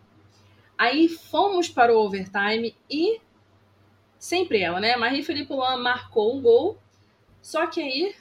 [0.77, 3.21] Aí fomos para o overtime e
[4.19, 4.97] sempre ela, né?
[4.97, 6.79] Marie Felipe Luan marcou um gol,
[7.41, 8.15] só que aí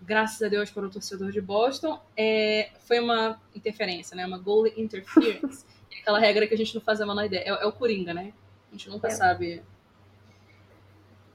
[0.00, 4.26] graças a Deus para o torcedor de Boston, é, foi uma interferência, né?
[4.26, 5.64] Uma goal interference.
[6.00, 7.42] Aquela regra que a gente não faz a menor ideia.
[7.42, 8.32] É, é o Coringa, né?
[8.68, 9.10] A gente nunca é.
[9.10, 9.62] sabe.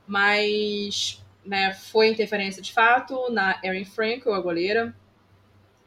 [0.07, 4.95] Mas né, foi interferência de fato na Erin Frankel, a goleira.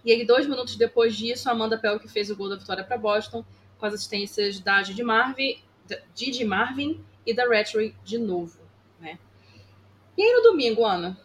[0.04, 2.96] E aí, dois minutos depois disso, a Amanda Pelk fez o gol da vitória para
[2.96, 3.44] Boston,
[3.78, 5.58] com as assistências da Didi Marvin,
[6.14, 8.60] Didi Marvin e da Rattray de novo.
[9.00, 9.18] Né?
[10.16, 11.18] E aí, no domingo, Ana,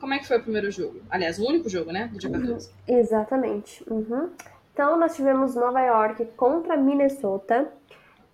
[0.00, 1.00] como é que foi o primeiro jogo?
[1.10, 2.08] Aliás, o único jogo, né?
[2.12, 2.68] Do dia 14.
[2.68, 2.98] Uhum.
[2.98, 3.84] Exatamente.
[3.90, 4.30] Uhum.
[4.72, 7.72] Então, nós tivemos Nova York contra Minnesota.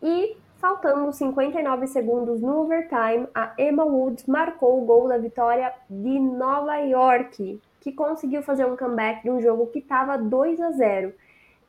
[0.03, 6.19] E, faltando 59 segundos no overtime, a Emma Woods marcou o gol da vitória de
[6.19, 11.15] Nova York, que conseguiu fazer um comeback de um jogo que estava 2 a 0.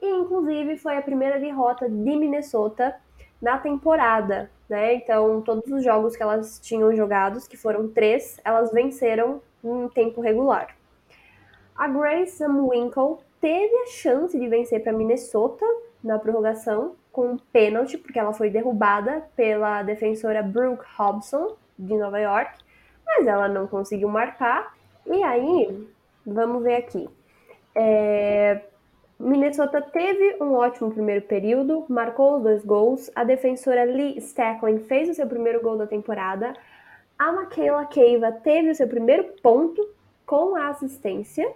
[0.01, 2.95] E, inclusive, foi a primeira derrota de Minnesota
[3.39, 4.95] na temporada, né?
[4.95, 10.21] Então, todos os jogos que elas tinham jogados, que foram três, elas venceram em tempo
[10.21, 10.75] regular.
[11.75, 15.65] A Grace Winkle teve a chance de vencer para Minnesota
[16.03, 22.19] na prorrogação com um pênalti, porque ela foi derrubada pela defensora Brooke Hobson de Nova
[22.19, 22.57] York,
[23.05, 24.73] mas ela não conseguiu marcar.
[25.05, 25.87] E aí,
[26.25, 27.09] vamos ver aqui.
[27.75, 28.61] É...
[29.19, 33.11] Minnesota teve um ótimo primeiro período, marcou os dois gols.
[33.15, 36.53] A defensora Lee Stacklin fez o seu primeiro gol da temporada.
[37.17, 39.87] A Michaela Keiva teve o seu primeiro ponto
[40.25, 41.49] com a assistência.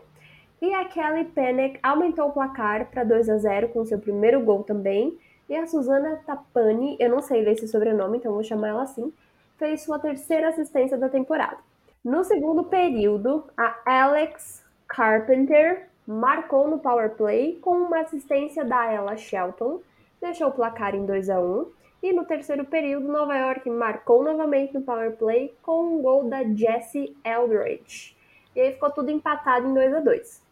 [0.62, 4.64] E a Kelly Penick aumentou o placar para 2 a 0 com seu primeiro gol
[4.64, 5.18] também.
[5.50, 9.14] E a Susana Tapani, eu não sei ler esse sobrenome, então vou chamar ela assim,
[9.58, 11.58] fez sua terceira assistência da temporada.
[12.04, 19.16] No segundo período, a Alex Carpenter marcou no power play com uma assistência da Ella
[19.16, 19.82] Shelton,
[20.22, 21.66] deixou o placar em 2 a 1.
[22.02, 26.44] E no terceiro período, Nova York marcou novamente no power play com um gol da
[26.44, 28.16] Jessie Eldridge.
[28.56, 30.44] E aí ficou tudo empatado em 2 a 2.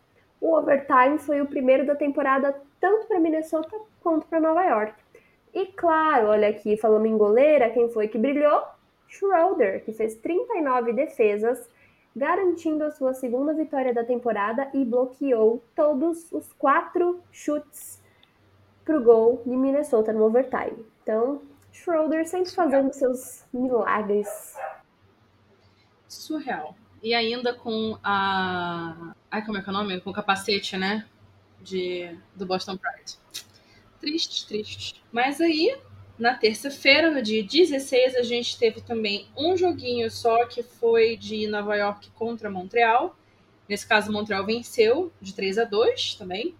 [0.41, 4.93] O overtime foi o primeiro da temporada tanto para Minnesota quanto para Nova York.
[5.53, 8.63] E claro, olha aqui, falando em goleira, quem foi que brilhou?
[9.07, 11.69] Schroeder, que fez 39 defesas,
[12.15, 18.01] garantindo a sua segunda vitória da temporada e bloqueou todos os quatro chutes
[18.83, 20.85] para o gol de Minnesota no overtime.
[21.05, 21.39] Então,
[21.71, 24.55] Schroeder sempre fazendo seus milagres.
[26.07, 26.75] Surreal.
[27.03, 29.13] E ainda com a.
[29.29, 30.01] Ai, como é que é o nome?
[30.01, 31.05] Com o capacete, né?
[31.61, 32.17] De...
[32.35, 33.19] Do Boston Pride.
[34.01, 35.03] Triste, triste.
[35.11, 35.77] Mas aí,
[36.17, 41.45] na terça-feira, no dia 16, a gente teve também um joguinho só que foi de
[41.45, 43.15] Nova York contra Montreal.
[43.69, 46.55] Nesse caso, Montreal venceu de 3 a 2 também.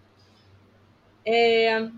[1.24, 1.90] É,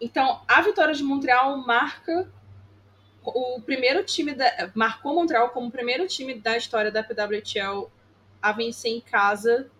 [0.00, 2.30] então, a vitória de Montreal marca
[3.22, 7.90] o primeiro time da, marcou Montreal como o primeiro time da história da PWHL
[8.40, 9.70] a vencer em casa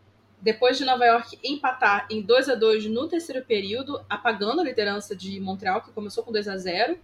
[0.41, 5.15] depois de Nova York empatar em 2 a 2 no terceiro período, apagando a liderança
[5.15, 6.99] de Montreal, que começou com 2 a 0.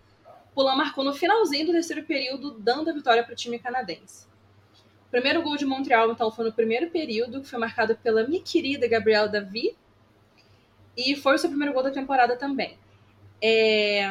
[0.55, 4.27] Poulan marcou no finalzinho do terceiro período, dando a vitória para o time canadense.
[5.07, 8.43] O primeiro gol de Montreal, então, foi no primeiro período, que foi marcado pela minha
[8.43, 9.77] querida Gabriela Davi,
[10.97, 12.79] e foi o seu primeiro gol da temporada também.
[13.41, 14.11] É...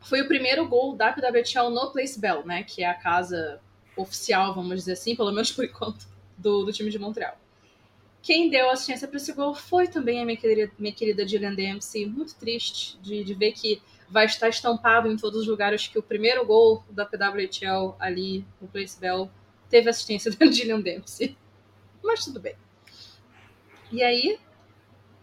[0.00, 2.62] Foi o primeiro gol da PWHL no Place Bell, né?
[2.62, 3.60] Que é a casa
[3.96, 7.38] oficial, vamos dizer assim, pelo menos por enquanto, do, do time de Montreal.
[8.22, 12.06] Quem deu assistência para esse gol foi também a minha querida, minha querida Dempsey.
[12.06, 16.02] Muito triste de, de ver que vai estar estampado em todos os lugares que o
[16.02, 19.30] primeiro gol da PWHL ali no Place Bell
[19.70, 21.36] teve assistência da Gillian Dempsey.
[22.02, 22.56] Mas tudo bem.
[23.90, 24.38] E aí,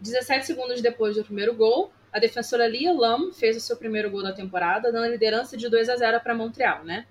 [0.00, 4.22] 17 segundos depois do primeiro gol, a defensora Lia Lam fez o seu primeiro gol
[4.22, 7.06] da temporada, dando a liderança de 2 a 0 para Montreal, né?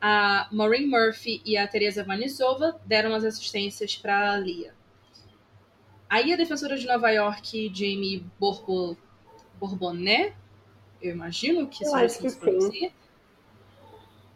[0.00, 4.74] A Maureen Murphy e a Teresa Vanisova deram as assistências para a Lia.
[6.08, 8.96] Aí a defensora de Nova York, Jamie Borbo,
[11.02, 12.92] eu imagino que seja assim que se pronuncia,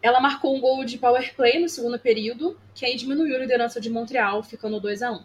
[0.02, 3.80] ela marcou um gol de power play no segundo período, que aí diminuiu a liderança
[3.80, 5.24] de Montreal, ficando 2 a 1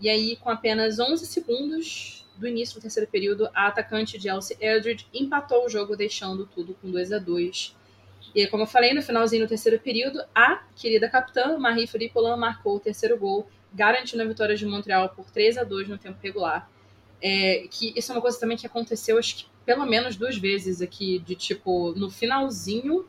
[0.00, 4.56] E aí, com apenas 11 segundos do início do terceiro período, a atacante de Elsie
[4.60, 7.76] Eldridge empatou o jogo, deixando tudo com 2 a 2
[8.34, 12.76] E como eu falei, no finalzinho do terceiro período, a querida capitã Marie Fripolan marcou
[12.76, 16.68] o terceiro gol, garantindo a vitória de Montreal por 3 a 2 no tempo regular.
[17.22, 20.82] É, que isso é uma coisa também que aconteceu, acho que pelo menos duas vezes
[20.82, 23.06] aqui, de tipo, no finalzinho,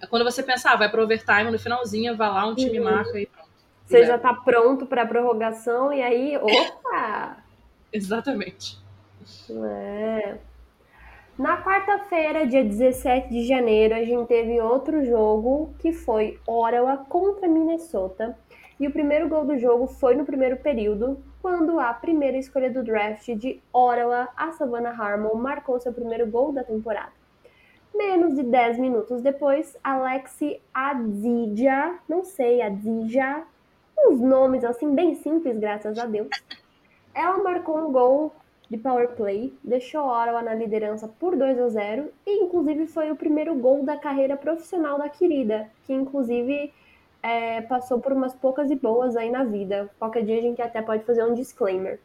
[0.00, 2.84] é quando você pensar, ah, vai pro overtime, no finalzinho, vai lá, um time uhum.
[2.84, 3.50] marca e pronto.
[3.84, 7.39] Você já tá pronto pra prorrogação e aí, opa!
[7.92, 8.78] Exatamente.
[9.50, 10.38] É.
[11.38, 17.48] Na quarta-feira, dia 17 de janeiro, a gente teve outro jogo que foi Ottawa contra
[17.48, 18.36] Minnesota.
[18.78, 22.82] E o primeiro gol do jogo foi no primeiro período, quando a primeira escolha do
[22.82, 27.12] draft de Ottawa, a Savannah Harmon, marcou seu primeiro gol da temporada.
[27.94, 33.42] Menos de 10 minutos depois, Alexi Adzija, não sei, Adzija,
[33.98, 36.28] uns nomes assim bem simples, graças a Deus.
[37.14, 38.32] Ela marcou um gol
[38.70, 43.16] de power play, deixou Ottawa na liderança por 2 a 0 e inclusive foi o
[43.16, 46.72] primeiro gol da carreira profissional da querida, que inclusive
[47.22, 49.90] é, passou por umas poucas e boas aí na vida.
[49.98, 51.98] Qualquer dia a gente até pode fazer um disclaimer.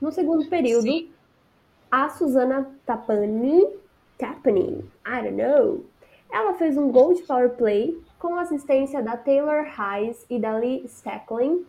[0.00, 1.10] No segundo período, Sim.
[1.90, 3.66] a Susana Tapani,
[4.18, 5.84] Tapani, I don't know,
[6.30, 10.84] ela fez um gol de power play com assistência da Taylor Hayes e da Lee
[10.86, 11.64] Stacklin,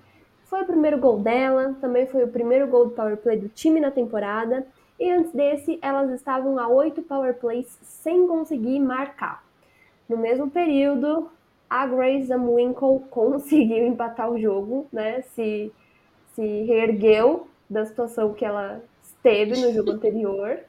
[0.50, 3.80] foi o primeiro gol dela, também foi o primeiro gol de power play do time
[3.80, 4.66] na temporada.
[5.00, 9.44] E antes desse, elas estavam a oito power plays sem conseguir marcar.
[10.08, 11.30] No mesmo período,
[11.70, 15.22] a Grace Zamwinkle conseguiu empatar o jogo, né?
[15.34, 15.72] Se,
[16.34, 20.60] se reergueu da situação que ela esteve no jogo anterior.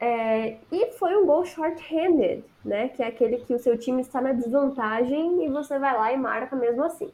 [0.00, 2.88] É, e foi um gol short-handed, né?
[2.88, 6.16] Que é aquele que o seu time está na desvantagem e você vai lá e
[6.16, 7.10] marca mesmo assim.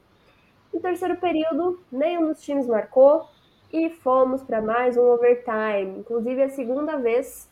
[0.72, 3.28] No terceiro período, nenhum dos times marcou
[3.72, 7.48] e fomos para mais um overtime, inclusive a segunda vez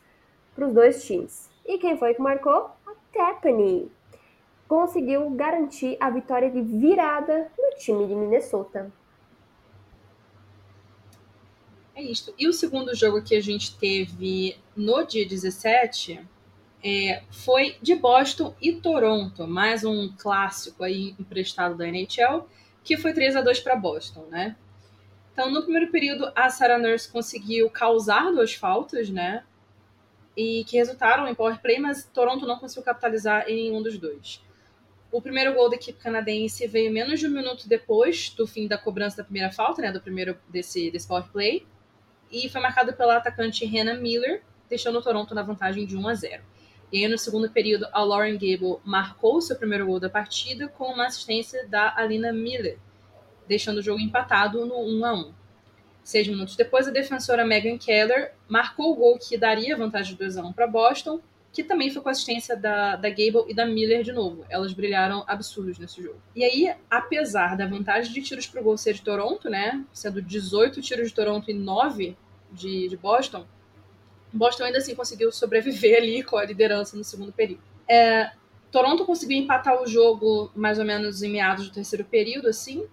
[0.55, 1.49] para os dois times.
[1.67, 2.71] E quem foi que marcou?
[2.87, 3.91] A Tapani.
[4.67, 8.93] Conseguiu garantir a vitória de virada no time de Minnesota.
[11.95, 12.33] É isso.
[12.39, 16.21] E o segundo jogo que a gente teve no dia 17
[16.85, 22.47] é, foi de Boston e Toronto, mais um clássico aí emprestado da NHL
[22.85, 24.57] que foi 3 a 2 para Boston, né?
[25.33, 29.45] Então, no primeiro período, a Sarah Nurse conseguiu causar duas faltas, né?
[30.37, 34.43] E que resultaram em power play, mas Toronto não conseguiu capitalizar em nenhum dos dois.
[35.12, 38.77] O primeiro gol da equipe canadense veio menos de um minuto depois do fim da
[38.77, 39.93] cobrança da primeira falta, né?
[39.93, 41.64] Do primeiro desse, desse power play.
[42.33, 46.14] E foi marcado pela atacante Hannah Miller, deixando o Toronto na vantagem de 1 a
[46.14, 46.43] 0.
[46.90, 50.85] E aí, no segundo período, a Lauren Gable marcou seu primeiro gol da partida com
[50.85, 52.79] uma assistência da Alina Miller,
[53.46, 55.38] deixando o jogo empatado no 1 a 1
[56.09, 60.38] Seis minutos depois, a defensora Megan Keller marcou o gol que daria vantagem de 2
[60.38, 61.20] a 1 para Boston,
[61.53, 64.42] que também foi com assistência da, da Gable e da Miller de novo.
[64.48, 66.18] Elas brilharam absurdos nesse jogo.
[66.35, 70.22] E aí, apesar da vantagem de tiros para o gol ser de Toronto, né, sendo
[70.22, 72.16] 18 tiros de Toronto e 9
[72.51, 73.46] de, de Boston,
[74.33, 77.62] Boston ainda assim conseguiu sobreviver ali com a liderança no segundo período.
[77.88, 78.31] É,
[78.71, 82.87] Toronto conseguiu empatar o jogo mais ou menos em meados do terceiro período, assim,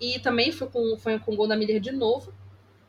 [0.00, 2.32] e também foi com, foi com o gol da Miller de novo.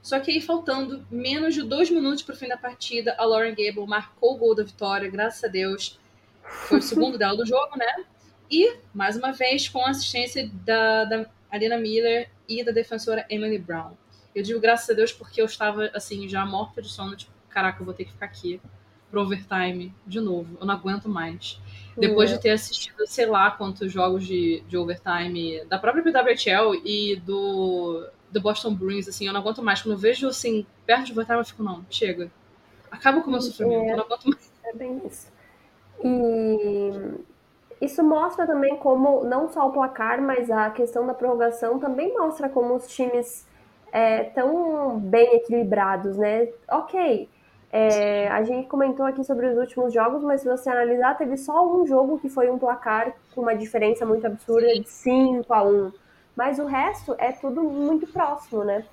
[0.01, 3.55] Só que aí, faltando menos de dois minutos para o fim da partida, a Lauren
[3.55, 5.99] Gable marcou o gol da vitória, graças a Deus.
[6.43, 8.05] Foi o segundo dela do jogo, né?
[8.51, 13.57] E, mais uma vez, com a assistência da, da Alina Miller e da defensora Emily
[13.57, 13.93] Brown.
[14.35, 17.81] Eu digo graças a Deus porque eu estava, assim, já morta de sono, tipo, caraca,
[17.81, 18.59] eu vou ter que ficar aqui
[19.09, 20.57] pro overtime de novo.
[20.59, 21.57] Eu não aguento mais.
[21.97, 27.15] Depois de ter assistido, sei lá, quantos jogos de, de overtime da própria PWHL e
[27.15, 29.81] do, do Boston Bruins, assim, eu não aguento mais.
[29.81, 32.29] Quando eu vejo, assim, perto de overtime, eu fico, não, chega.
[32.91, 34.51] Acaba com o meu sofrimento, é, eu não aguento mais.
[34.65, 35.31] É bem isso.
[36.03, 36.91] E
[37.79, 42.49] isso mostra também como, não só o placar, mas a questão da prorrogação também mostra
[42.49, 43.47] como os times
[44.27, 46.49] estão é, bem equilibrados, né?
[46.69, 47.29] Ok,
[47.77, 51.69] é, a gente comentou aqui sobre os últimos jogos, mas se você analisar, teve só
[51.69, 55.91] um jogo que foi um placar com uma diferença muito absurda de 5 a 1.
[56.37, 58.85] Mas o resto é tudo muito próximo, né?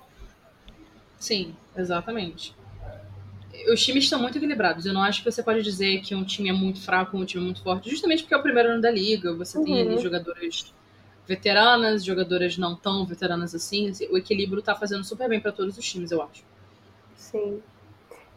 [1.17, 2.53] Sim, exatamente.
[3.71, 4.85] Os times estão muito equilibrados.
[4.85, 7.41] Eu não acho que você pode dizer que um time é muito fraco, um time
[7.41, 9.33] é muito forte, justamente porque é o primeiro ano da liga.
[9.33, 9.63] Você uhum.
[9.63, 10.01] tem ali uhum.
[10.01, 10.73] jogadoras
[11.25, 13.93] veteranas, jogadoras não tão veteranas assim.
[14.11, 16.43] O equilíbrio tá fazendo super bem para todos os times, eu acho.
[17.15, 17.61] Sim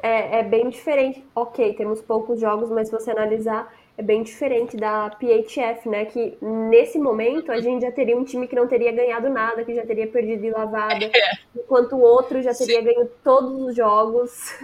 [0.02, 1.24] é, é bem diferente.
[1.35, 6.04] Ok, temos poucos jogos, mas se você analisar, é bem diferente da PHF, né?
[6.04, 9.74] Que nesse momento a gente já teria um time que não teria ganhado nada, que
[9.74, 11.11] já teria perdido de lavada, é.
[11.56, 12.85] enquanto o outro já teria Sim.
[12.85, 14.54] ganho todos os jogos.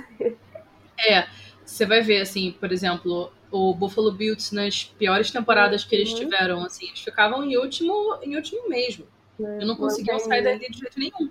[1.08, 1.26] É,
[1.64, 6.18] você vai ver, assim, por exemplo, o Buffalo Bills nas piores temporadas que eles uhum.
[6.18, 9.06] tiveram, assim, eles ficavam em último, em último mesmo.
[9.40, 11.30] É, não conseguiam sair dali de jeito nenhum.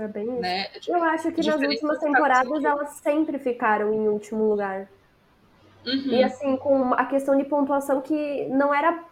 [0.00, 0.40] É bem isso.
[0.40, 0.62] Né?
[0.62, 4.88] É Eu acho que nas últimas temporadas elas sempre ficaram em último lugar.
[5.86, 6.12] Uhum.
[6.12, 9.04] E assim, com a questão de pontuação que não era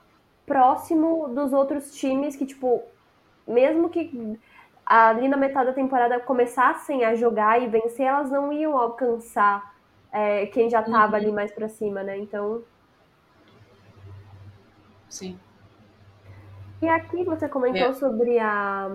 [0.45, 2.83] próximo dos outros times que, tipo,
[3.47, 4.39] mesmo que
[4.85, 9.75] ali na metade da temporada começassem a jogar e vencer, elas não iam alcançar
[10.13, 11.23] é, quem já tava uhum.
[11.23, 12.19] ali mais pra cima, né?
[12.19, 12.63] Então.
[15.09, 15.39] Sim.
[16.85, 17.95] E aqui você comentou é.
[17.95, 18.91] sobre a,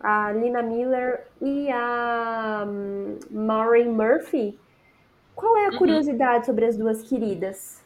[0.00, 4.58] a Lina Miller e a um, Maureen Murphy.
[5.36, 5.78] Qual é a uhum.
[5.78, 7.80] curiosidade sobre as duas queridas?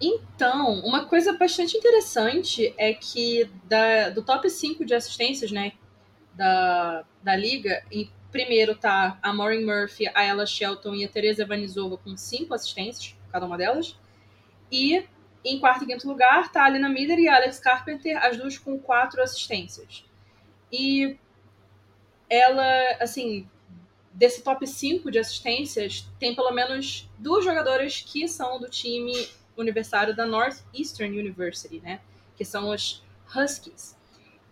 [0.00, 5.70] Então, uma coisa bastante interessante é que da, do top 5 de assistências, né,
[6.34, 11.46] da, da liga, em primeiro tá a Maureen Murphy, a Ella Shelton e a Teresa
[11.46, 13.96] Vanizova com cinco assistências, cada uma delas.
[14.72, 15.04] E
[15.44, 18.58] em quarto e quinto lugar tá a Alina Miller e a Alex Carpenter, as duas
[18.58, 20.04] com quatro assistências.
[20.70, 21.16] E
[22.30, 23.48] ela, assim,
[24.12, 30.14] desse top 5 de assistências, tem pelo menos duas jogadoras que são do time universitário
[30.14, 32.00] da Northeastern University, né?
[32.36, 33.02] Que são os
[33.34, 33.96] Huskies.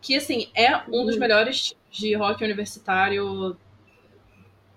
[0.00, 1.20] Que, assim, é um dos uhum.
[1.20, 3.56] melhores de hockey universitário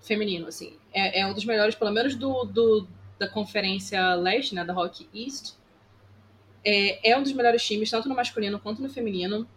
[0.02, 0.78] feminino, assim.
[0.93, 4.63] É, é um dos melhores, pelo menos, do, do, da Conferência Leste, né?
[4.63, 5.54] Da Hockey East.
[6.65, 9.47] É, é um dos melhores times, tanto no masculino quanto no feminino.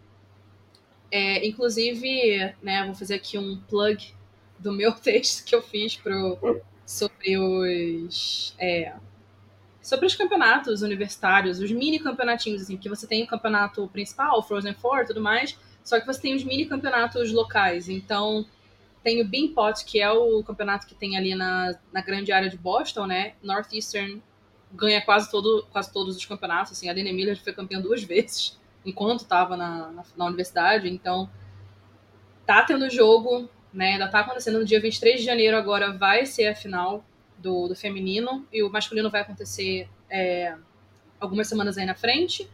[1.09, 4.13] É, inclusive, né, vou fazer aqui um plug
[4.59, 8.93] do meu texto que eu fiz pro, sobre os é,
[9.81, 14.43] sobre os campeonatos universitários, os mini campeonatinhos, assim, que você tem o campeonato principal, o
[14.43, 17.87] Frozen Four tudo mais, só que você tem os mini campeonatos locais.
[17.87, 18.45] Então,
[19.01, 22.57] tem o Beanpot, que é o campeonato que tem ali na, na grande área de
[22.57, 23.35] Boston, né?
[23.41, 24.21] Northeastern
[24.71, 26.73] ganha quase, todo, quase todos os campeonatos.
[26.73, 30.89] Assim, a Lene Miller foi campeã duas vezes enquanto estava na, na, na, universidade.
[30.89, 31.29] Então,
[32.45, 33.93] tá tendo jogo, né?
[33.93, 37.03] Ainda tá acontecendo no dia 23 de janeiro, agora vai ser a final
[37.37, 40.55] do, do feminino e o masculino vai acontecer é,
[41.19, 42.49] algumas semanas aí na frente.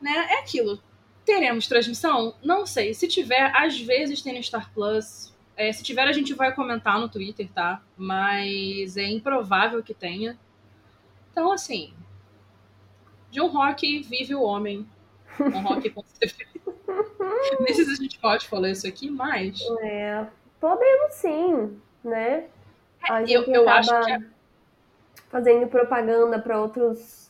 [0.00, 0.10] Né?
[0.30, 0.82] É aquilo.
[1.24, 2.34] Teremos transmissão?
[2.42, 2.94] Não sei.
[2.94, 5.32] Se tiver, às vezes tem no Star Plus.
[5.56, 7.80] É, se tiver, a gente vai comentar no Twitter, tá?
[7.96, 10.36] Mas é improvável que tenha.
[11.32, 11.92] Então, assim.
[13.30, 14.86] De um rock vive o homem.
[15.40, 16.50] Um rock com certeza.
[17.60, 19.58] Nem sei se a gente pode falar isso aqui, mas.
[19.80, 20.26] É,
[20.60, 22.44] podemos sim, né?
[23.08, 24.12] A gente eu, eu acho que.
[24.12, 24.32] É
[25.32, 27.22] fazendo propaganda para outros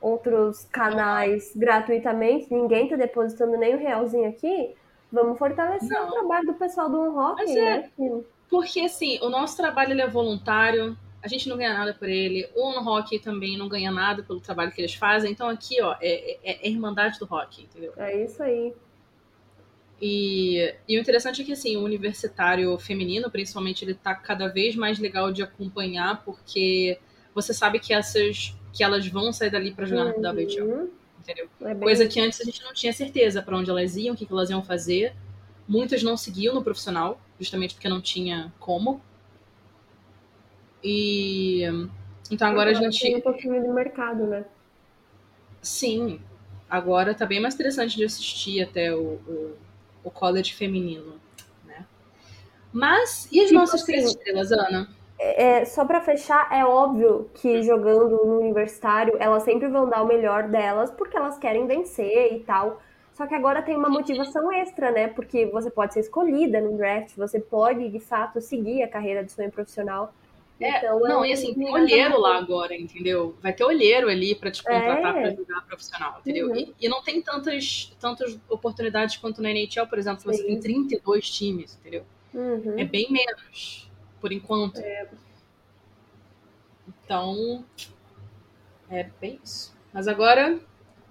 [0.00, 4.74] outros canais gratuitamente, ninguém tá depositando nem um realzinho aqui,
[5.10, 6.08] vamos fortalecer Não.
[6.08, 7.90] o trabalho do pessoal do Unrock, né?
[7.98, 12.46] É, porque, assim, o nosso trabalho é voluntário, a gente não ganha nada por ele,
[12.54, 16.36] o Unrock também não ganha nada pelo trabalho que eles fazem, então aqui, ó, é,
[16.44, 17.94] é, é Irmandade do Rock, entendeu?
[17.96, 18.74] É isso aí.
[20.02, 24.76] E, e, o interessante é que, assim, o universitário feminino, principalmente, ele tá cada vez
[24.76, 26.98] mais legal de acompanhar, porque
[27.34, 30.20] você sabe que essas que elas vão sair dali para jogar uhum.
[30.20, 30.90] no WHL.
[31.20, 31.48] Entendeu?
[31.62, 34.26] É Coisa que antes a gente não tinha certeza para onde elas iam, o que,
[34.26, 35.14] que elas iam fazer.
[35.66, 39.00] Muitas não seguiam no profissional, justamente porque não tinha como.
[40.84, 41.62] E
[42.30, 44.44] então agora, agora a gente tem um pouquinho do mercado, né?
[45.62, 46.20] Sim.
[46.68, 49.56] Agora tá bem mais interessante de assistir até o, o,
[50.04, 51.14] o college feminino,
[51.64, 51.86] né?
[52.72, 54.88] Mas e as tipo nossas assim, três estrelas, Ana?
[55.18, 60.06] é, só para fechar, é óbvio que jogando no universitário, elas sempre vão dar o
[60.06, 62.80] melhor delas porque elas querem vencer e tal.
[63.14, 65.06] Só que agora tem uma motivação extra, né?
[65.08, 69.30] Porque você pode ser escolhida no draft, você pode de fato seguir a carreira de
[69.32, 70.12] sonho profissional.
[70.60, 73.36] É, então, não, e assim, tem olheiro lá agora, entendeu?
[73.42, 75.20] Vai ter olheiro ali para te contratar é.
[75.20, 76.48] para jogar profissional, entendeu?
[76.48, 76.56] Uhum.
[76.56, 80.46] E, e, não tem tantas, tantas oportunidades quanto na NHL, por exemplo, você Sim.
[80.46, 82.04] tem 32 times, entendeu?
[82.32, 82.78] Uhum.
[82.78, 83.90] É bem menos
[84.20, 84.78] por enquanto.
[84.78, 85.08] É.
[87.04, 87.64] Então,
[88.88, 89.76] é bem isso.
[89.92, 90.58] Mas agora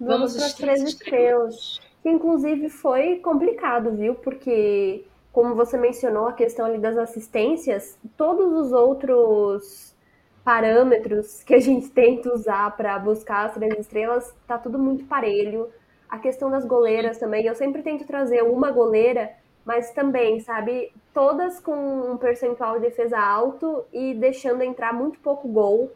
[0.00, 1.80] vamos, vamos para as três estrelas.
[2.02, 4.14] Que inclusive foi complicado, viu?
[4.14, 5.04] Porque,
[5.34, 9.94] como você mencionou, a questão ali das assistências, todos os outros
[10.42, 15.68] parâmetros que a gente tenta usar para buscar as três estrelas, tá tudo muito parelho.
[16.08, 19.30] A questão das goleiras também, eu sempre tento trazer uma goleira
[19.64, 25.48] mas também, sabe, todas com um percentual de defesa alto e deixando entrar muito pouco
[25.48, 25.90] gol.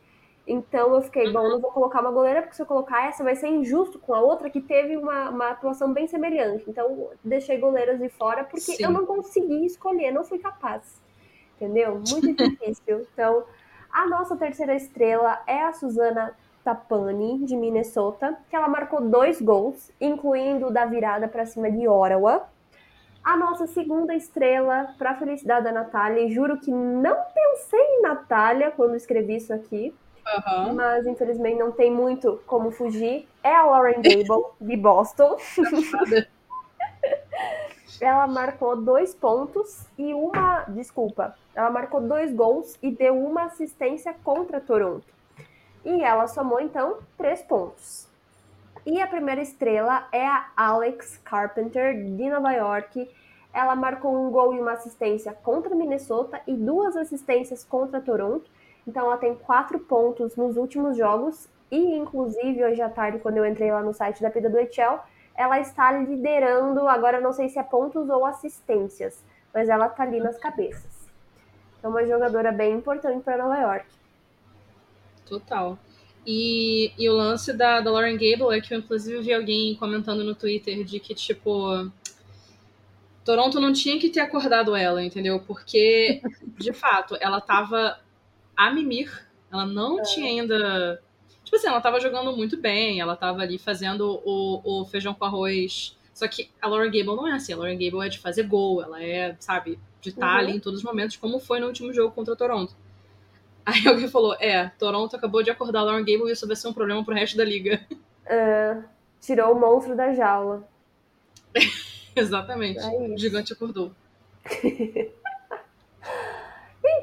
[0.49, 3.37] Então eu fiquei, bom, não vou colocar uma goleira, porque se eu colocar essa vai
[3.37, 6.65] ser injusto com a outra que teve uma, uma atuação bem semelhante.
[6.67, 8.85] Então deixei goleiras de fora porque Sim.
[8.85, 11.03] eu não consegui escolher, não fui capaz.
[11.57, 12.01] Entendeu?
[12.11, 13.07] Muito difícil.
[13.13, 13.45] Então,
[13.93, 16.35] a nossa terceira estrela é a Suzana
[16.65, 21.87] Tapani, de Minnesota, que ela marcou dois gols, incluindo o da virada para cima de
[21.87, 22.49] Ottawa
[23.23, 26.23] a nossa segunda estrela para felicidade da Natália.
[26.23, 29.95] E juro que não pensei em Natália quando escrevi isso aqui.
[30.37, 30.75] Uhum.
[30.75, 33.29] Mas infelizmente não tem muito como fugir.
[33.43, 35.37] É a Lauren Gable, de Boston.
[38.01, 40.65] ela marcou dois pontos e uma.
[40.69, 41.35] Desculpa.
[41.55, 45.07] Ela marcou dois gols e deu uma assistência contra Toronto.
[45.85, 48.07] E ela somou, então, três pontos.
[48.85, 53.09] E a primeira estrela é a Alex Carpenter, de Nova York.
[53.53, 58.49] Ela marcou um gol e uma assistência contra Minnesota e duas assistências contra Toronto.
[58.89, 61.47] Então ela tem quatro pontos nos últimos jogos.
[61.71, 65.01] E, inclusive, hoje à tarde, quando eu entrei lá no site da PWHL,
[65.37, 69.23] ela está liderando, agora não sei se é pontos ou assistências,
[69.53, 71.07] mas ela está ali nas cabeças.
[71.83, 73.87] É uma jogadora bem importante para Nova York.
[75.27, 75.79] Total.
[76.27, 80.25] E, e o lance da, da Lauren Gable é que eu, inclusive, vi alguém comentando
[80.25, 81.91] no Twitter de que, tipo,
[83.23, 85.41] Toronto não tinha que ter acordado ela, entendeu?
[85.47, 86.23] Porque,
[86.57, 87.99] de fato, ela tava
[88.59, 89.27] a mimir.
[89.51, 90.03] Ela não é.
[90.03, 91.01] tinha ainda
[91.49, 95.25] Tipo assim, ela tava jogando muito bem, ela tava ali fazendo o, o feijão com
[95.25, 95.97] arroz.
[96.13, 97.55] Só que a Lauren Gable não é assim.
[97.55, 100.39] A Lauren Gable é de fazer gol, ela é, sabe, de estar tá uhum.
[100.41, 102.77] ali em todos os momentos, como foi no último jogo contra o Toronto.
[103.65, 106.69] Aí alguém falou: É, Toronto acabou de acordar a Lauren Gable e isso vai ser
[106.69, 107.81] um problema pro resto da liga.
[107.93, 108.85] Uh,
[109.19, 110.69] tirou o monstro da jaula.
[112.15, 112.79] Exatamente.
[112.79, 113.91] É o gigante acordou.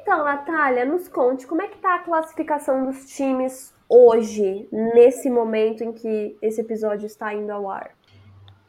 [0.06, 5.84] então, Natália, nos conte como é que tá a classificação dos times hoje, nesse momento
[5.84, 7.98] em que esse episódio está indo ao ar?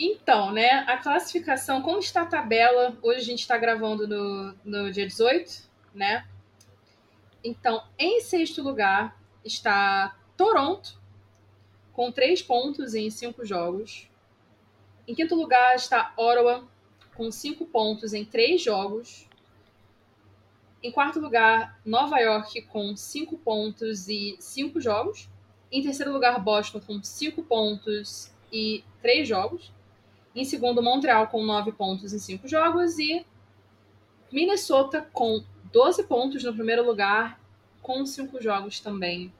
[0.00, 2.96] Então, né, a classificação, como está a tabela?
[3.02, 6.26] Hoje a gente está gravando no, no dia 18, né?
[7.44, 9.14] Então, em sexto lugar
[9.44, 10.98] está Toronto,
[11.92, 14.08] com três pontos em cinco jogos.
[15.06, 16.66] Em quinto lugar está Ottawa,
[17.14, 19.28] com cinco pontos em três jogos.
[20.86, 25.28] Em quarto lugar, Nova York com cinco pontos e cinco jogos.
[25.72, 29.72] Em terceiro lugar, Boston com cinco pontos e três jogos.
[30.32, 33.00] Em segundo, Montreal com nove pontos em cinco jogos.
[33.00, 33.26] E
[34.30, 37.40] Minnesota com 12 pontos no primeiro lugar,
[37.82, 39.32] com cinco jogos também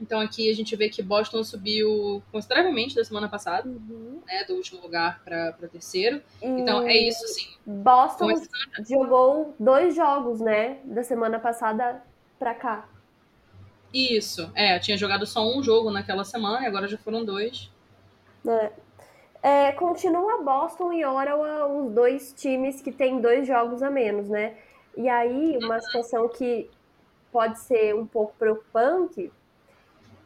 [0.00, 4.20] então aqui a gente vê que Boston subiu consideravelmente da semana passada, uhum.
[4.26, 6.22] né, do último lugar para terceiro.
[6.42, 7.48] E então é isso sim.
[7.64, 8.28] Boston
[8.88, 12.02] jogou dois jogos, né, da semana passada
[12.38, 12.88] para cá.
[13.92, 17.70] Isso, é, tinha jogado só um jogo naquela semana e agora já foram dois.
[18.46, 18.70] É.
[19.42, 24.56] É, continua Boston e Ottawa os dois times que têm dois jogos a menos, né?
[24.96, 26.68] E aí, uma situação que
[27.30, 29.30] pode ser um pouco preocupante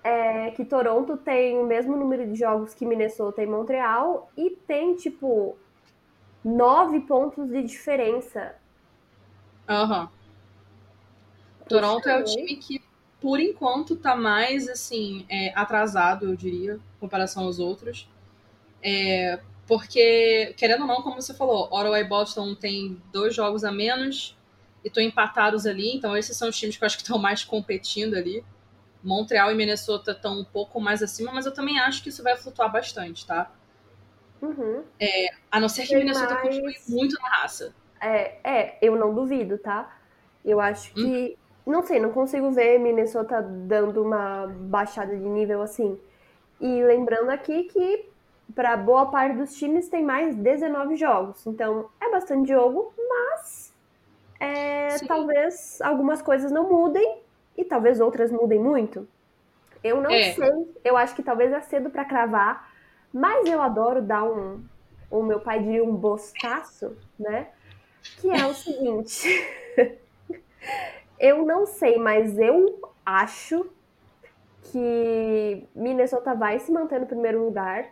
[0.02, 4.94] é que Toronto tem o mesmo número de jogos que Minnesota e Montreal e tem,
[4.94, 5.56] tipo,
[6.44, 8.54] nove pontos de diferença.
[9.68, 10.02] Aham.
[10.02, 10.08] Uhum.
[11.68, 12.82] Toronto é o time que,
[13.20, 18.08] por enquanto, tá mais, assim, é, atrasado, eu diria, em comparação aos outros.
[18.82, 19.38] É,
[19.68, 24.36] porque, querendo ou não, como você falou, Ottawa e Boston tem dois jogos a menos
[24.82, 27.44] e estão empatados ali, então esses são os times que eu acho que estão mais
[27.44, 28.42] competindo ali.
[29.02, 32.36] Montreal e Minnesota estão um pouco mais acima, mas eu também acho que isso vai
[32.36, 33.50] flutuar bastante, tá?
[34.42, 34.82] Uhum.
[34.98, 36.42] É, a não ser que Tem Minnesota mais...
[36.42, 37.74] continue muito na raça.
[38.00, 39.96] É, é, eu não duvido, tá?
[40.44, 41.36] Eu acho que.
[41.36, 41.40] Hum.
[41.66, 46.00] Não sei, não consigo ver Minnesota dando uma baixada de nível assim.
[46.58, 48.08] E lembrando aqui que
[48.54, 51.46] para boa parte dos times tem mais 19 jogos.
[51.46, 53.72] Então é bastante jogo, mas
[54.40, 57.18] é, talvez algumas coisas não mudem
[57.60, 59.06] e talvez outras mudem muito.
[59.84, 60.32] Eu não é.
[60.32, 60.50] sei,
[60.84, 62.70] eu acho que talvez é cedo para cravar,
[63.12, 64.62] mas eu adoro dar um,
[65.10, 67.48] o meu pai diria um boscaço, né?
[68.20, 69.28] Que é o seguinte,
[71.18, 73.66] eu não sei, mas eu acho
[74.64, 77.86] que Minnesota vai se manter no primeiro lugar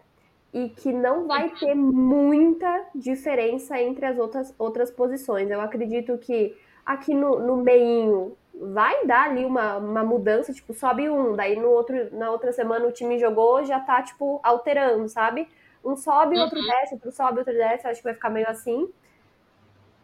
[0.52, 5.50] e que não vai ter muita diferença entre as outras, outras posições.
[5.50, 6.56] Eu acredito que
[6.86, 11.68] aqui no, no meinho vai dar ali uma, uma mudança, tipo, sobe um, daí no
[11.68, 15.48] outro, na outra semana o time jogou, já tá, tipo, alterando, sabe?
[15.84, 16.42] Um sobe, uhum.
[16.42, 18.88] outro desce, outro sobe, outro desce, acho que vai ficar meio assim.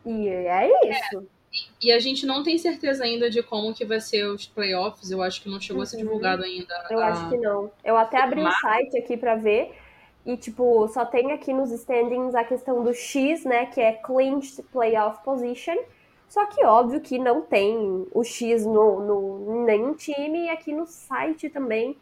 [0.07, 1.19] E é isso.
[1.19, 1.35] É.
[1.81, 5.23] E a gente não tem certeza ainda de como que vai ser os playoffs, eu
[5.23, 5.83] acho que não chegou uhum.
[5.83, 6.03] a ser uhum.
[6.03, 6.75] divulgado ainda.
[6.91, 7.09] Eu a...
[7.09, 7.71] acho que não.
[7.85, 9.75] Eu até abri o um site aqui para ver,
[10.25, 14.63] e, tipo, só tem aqui nos standings a questão do X, né, que é clinched
[14.73, 15.77] playoff position,
[16.35, 20.85] só que óbvio que não tem o X no, no nenhum time e aqui no
[20.85, 21.97] site também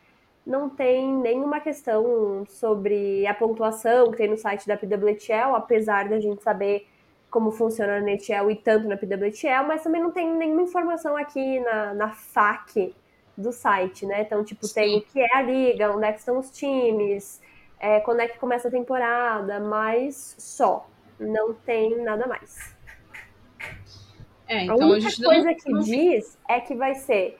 [0.46, 6.18] não tem nenhuma questão sobre a pontuação que tem no site da PWHL, apesar da
[6.18, 6.88] gente saber
[7.30, 11.60] como funciona na NHL e tanto na PWHL, mas também não tem nenhuma informação aqui
[11.60, 12.94] na, na FAQ
[13.36, 14.22] do site, né?
[14.22, 14.74] Então, tipo, Sim.
[14.74, 17.38] tem o que é a liga, onde é que estão os times,
[17.78, 20.88] é, quando é que começa a temporada, mas só.
[21.20, 22.71] Não tem nada mais.
[24.52, 25.54] É, então a única a coisa não...
[25.54, 27.38] que diz é que vai ser,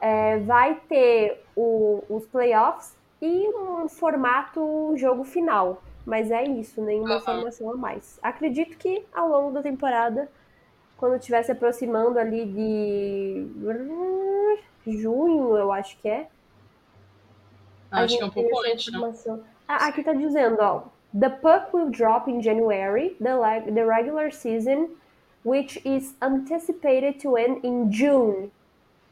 [0.00, 5.82] é, vai ter o, os playoffs e um formato jogo final.
[6.06, 8.18] Mas é isso, nenhuma informação a mais.
[8.22, 10.28] Acredito que ao longo da temporada,
[10.96, 13.46] quando estiver se aproximando ali de
[14.86, 16.28] junho, eu acho que é.
[17.90, 19.12] Acho que é um pouco antes, né?
[19.66, 20.84] Ah, aqui tá dizendo, ó.
[21.18, 23.34] The puck will drop in January, the,
[23.72, 24.88] the regular season,
[25.44, 28.50] which is anticipated to end in June.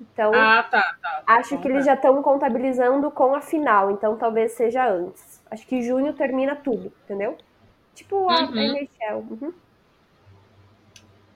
[0.00, 4.16] Então, ah, tá, tá, tá acho que eles já estão contabilizando com a final, então
[4.16, 5.42] talvez seja antes.
[5.50, 7.36] Acho que junho termina tudo, entendeu?
[7.94, 8.56] Tipo a uhum.
[8.56, 9.16] NHL.
[9.30, 9.52] Uhum.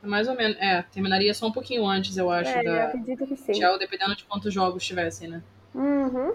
[0.03, 2.83] É mais ou menos, é, terminaria só um pouquinho antes, eu acho, é, da eu
[2.87, 3.53] acredito que sim.
[3.53, 5.43] NHL, dependendo de quantos jogos tivessem, né?
[5.75, 6.35] Uhum.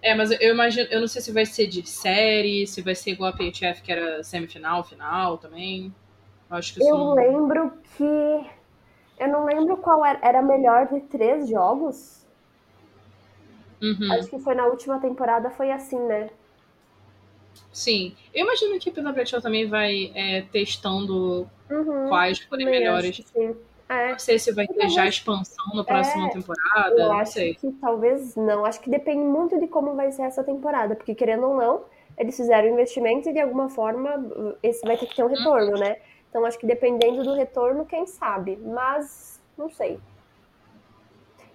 [0.00, 3.10] É, mas eu imagino, eu não sei se vai ser de série, se vai ser
[3.10, 5.92] igual a PHF, que era semifinal, final também.
[6.50, 7.14] Eu acho que Eu não...
[7.14, 8.46] lembro que
[9.18, 10.18] eu não lembro qual era.
[10.22, 12.24] Era melhor de três jogos?
[13.82, 14.12] Uhum.
[14.12, 16.30] Acho que foi na última temporada, foi assim, né?
[17.72, 18.14] Sim.
[18.32, 22.08] Eu imagino que a PWTL também vai é, testando uhum.
[22.08, 23.22] quais forem melhores.
[23.32, 23.56] Sim.
[23.88, 24.12] É.
[24.12, 27.00] Não sei se vai ter já expansão na próxima é, temporada.
[27.00, 27.54] Eu acho sei.
[27.54, 28.64] que talvez não.
[28.64, 30.96] Acho que depende muito de como vai ser essa temporada.
[30.96, 31.84] Porque, querendo ou não,
[32.18, 34.26] eles fizeram investimento e de alguma forma
[34.62, 35.78] esse vai ter que ter um retorno, uhum.
[35.78, 35.98] né?
[36.36, 38.58] Então acho que dependendo do retorno, quem sabe.
[38.62, 39.98] Mas não sei.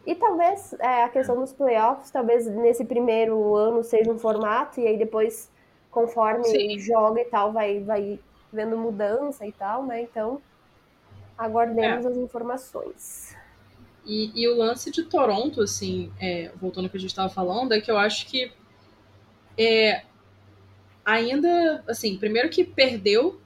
[0.07, 4.87] E talvez é, a questão dos playoffs, talvez nesse primeiro ano seja um formato, e
[4.87, 5.51] aí depois,
[5.91, 6.79] conforme Sim.
[6.79, 8.19] joga e tal, vai, vai
[8.51, 10.01] vendo mudança e tal, né?
[10.01, 10.41] Então,
[11.37, 12.09] aguardemos é.
[12.09, 13.37] as informações.
[14.03, 17.71] E, e, o lance de Toronto, assim, é, voltando ao que a gente estava falando,
[17.71, 18.51] é que eu acho que
[19.55, 20.01] é,
[21.05, 23.39] ainda, assim, primeiro que perdeu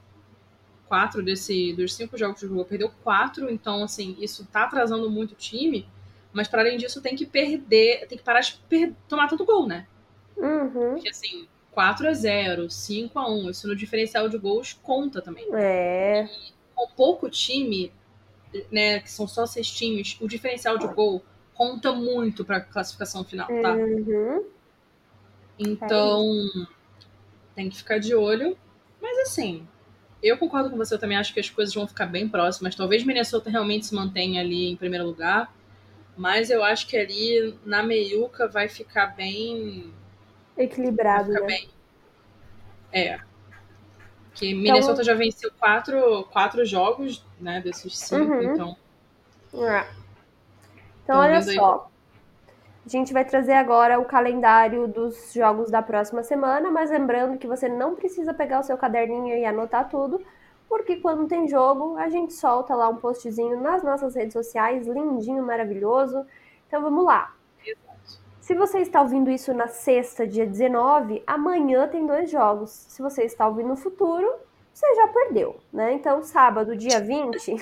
[0.87, 5.31] quatro desse, dos cinco jogos que jogou, perdeu quatro, então, assim, isso tá atrasando muito
[5.31, 5.87] o time,
[6.31, 9.67] mas para além disso tem que perder, tem que parar de per tomar tanto gol,
[9.67, 9.87] né?
[10.37, 10.93] Uhum.
[10.93, 15.47] Porque, assim, 4 a 0 5 a 1 isso no diferencial de gols conta também.
[15.53, 16.23] É.
[16.25, 17.91] E com pouco time,
[18.71, 21.23] né, que são só seis times, o diferencial de gol
[21.53, 23.73] conta muito para classificação final, tá?
[23.73, 24.45] Uhum.
[25.57, 26.33] Então,
[27.55, 28.57] tem que ficar de olho.
[29.01, 29.67] Mas assim,
[30.21, 32.75] eu concordo com você, eu também acho que as coisas vão ficar bem próximas.
[32.75, 35.53] Talvez Minnesota realmente se mantenha ali em primeiro lugar,
[36.17, 39.93] mas eu acho que ali na meiuca vai ficar bem
[40.57, 41.47] equilibrado, vai ficar né?
[41.47, 41.69] Bem...
[42.91, 43.19] É.
[44.33, 45.05] Que Minnesota então...
[45.05, 48.53] já venceu quatro, quatro jogos, né, desses cinco, uhum.
[48.53, 48.77] então.
[49.53, 49.87] É.
[51.03, 51.89] Então, olha só.
[52.85, 57.47] A gente vai trazer agora o calendário dos jogos da próxima semana, mas lembrando que
[57.47, 60.21] você não precisa pegar o seu caderninho e anotar tudo,
[60.69, 65.43] porque quando tem jogo, a gente solta lá um postzinho nas nossas redes sociais, lindinho,
[65.43, 66.27] maravilhoso.
[66.67, 67.33] Então vamos lá.
[68.39, 72.69] Se você está ouvindo isso na sexta, dia 19, amanhã tem dois jogos.
[72.69, 74.31] Se você está ouvindo no futuro,
[74.71, 75.93] você já perdeu, né?
[75.93, 77.55] Então, sábado, dia 20,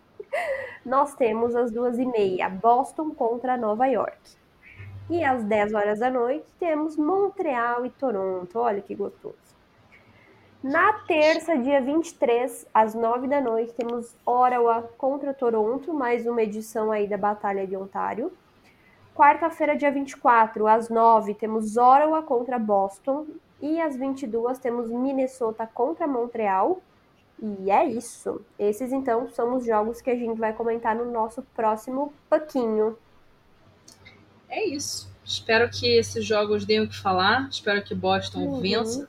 [0.86, 4.43] nós temos às duas e meia Boston contra Nova York.
[5.08, 8.58] E às 10 horas da noite temos Montreal e Toronto.
[8.58, 9.36] Olha que gostoso.
[10.62, 16.90] Na terça, dia 23, às 9 da noite, temos Ottawa contra Toronto, mais uma edição
[16.90, 18.32] aí da Batalha de Ontário.
[19.14, 23.26] Quarta-feira, dia 24, às 9, temos Ottawa contra Boston.
[23.60, 26.80] E às 22 temos Minnesota contra Montreal.
[27.38, 28.40] E é isso.
[28.58, 32.96] Esses então são os jogos que a gente vai comentar no nosso próximo pouquinho
[34.54, 35.12] é isso.
[35.24, 37.48] Espero que esses jogos deem o que falar.
[37.48, 38.60] Espero que Boston uhum.
[38.60, 39.08] vença.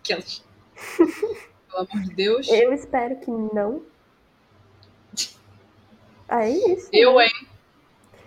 [0.00, 0.44] Aquelas.
[1.70, 2.48] Pelo amor de Deus.
[2.48, 3.82] Eu espero que não.
[6.28, 6.88] É isso.
[6.92, 7.26] Eu, né?
[7.26, 7.48] hein?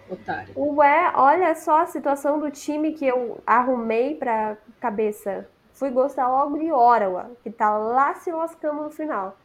[0.09, 0.53] Otário.
[0.55, 5.49] Ué, olha só a situação do time que eu arrumei pra cabeça.
[5.73, 9.35] Fui gostar logo de Ottawa, que tá lá se lascando no final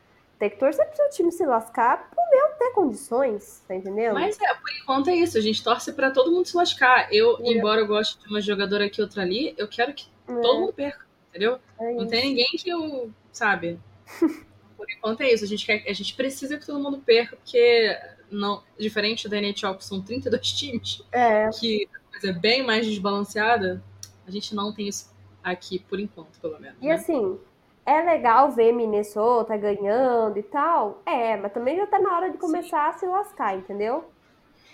[0.41, 4.15] tem que torcer pro seu time se lascar pro meu ter condições, tá entendendo?
[4.15, 7.13] Mas é, por enquanto é isso, a gente torce para todo mundo se lascar.
[7.13, 7.53] Eu, é.
[7.53, 10.41] embora eu goste de uma jogadora aqui outra ali, eu quero que é.
[10.41, 11.61] todo mundo perca, entendeu?
[11.79, 13.79] É Não tem ninguém que eu, sabe?
[14.79, 17.95] por enquanto é isso, a gente, quer, a gente precisa que todo mundo perca, porque
[18.31, 21.51] não, diferente da NHL, que são 32 times, é.
[21.51, 23.85] que a coisa é bem mais desbalanceada,
[24.27, 25.15] a gente não tem isso
[25.45, 26.79] aqui por enquanto, pelo menos.
[26.81, 26.95] E né?
[26.95, 27.39] assim,
[27.91, 31.03] é legal ver Minnesota ganhando e tal.
[31.05, 32.97] É, mas também já tá na hora de começar Sim.
[32.97, 34.05] a se lascar, entendeu?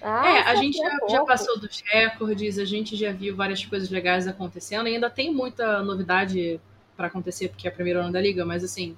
[0.02, 3.88] Ah, é, a gente já, já, passou dos recordes, a gente já viu várias coisas
[3.88, 6.60] legais acontecendo, e ainda tem muita novidade
[6.94, 8.94] para acontecer, porque é o primeiro ano da liga, mas assim,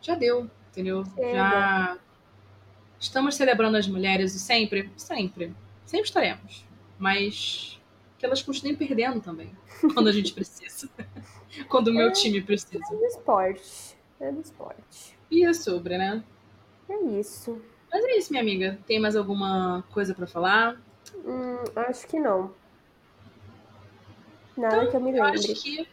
[0.00, 1.04] já deu, entendeu?
[1.16, 1.98] É, já
[2.98, 5.54] estamos celebrando as mulheres sempre, sempre,
[5.86, 6.64] sempre estaremos.
[6.98, 7.80] Mas
[8.18, 9.50] que elas continuem perdendo também,
[9.94, 10.90] quando a gente precisa.
[11.68, 12.12] quando o meu É.
[12.12, 12.82] time precisa.
[12.92, 13.96] É do esporte.
[14.20, 15.18] É do esporte.
[15.30, 16.22] E é sobre, né?
[16.88, 17.60] É isso.
[17.90, 18.78] Mas é isso, minha amiga.
[18.86, 20.80] Tem mais alguma coisa pra falar?
[21.24, 22.52] Hum, acho que não.
[24.56, 25.38] Nada que eu me Eu lembre.
[25.38, 25.86] acho que.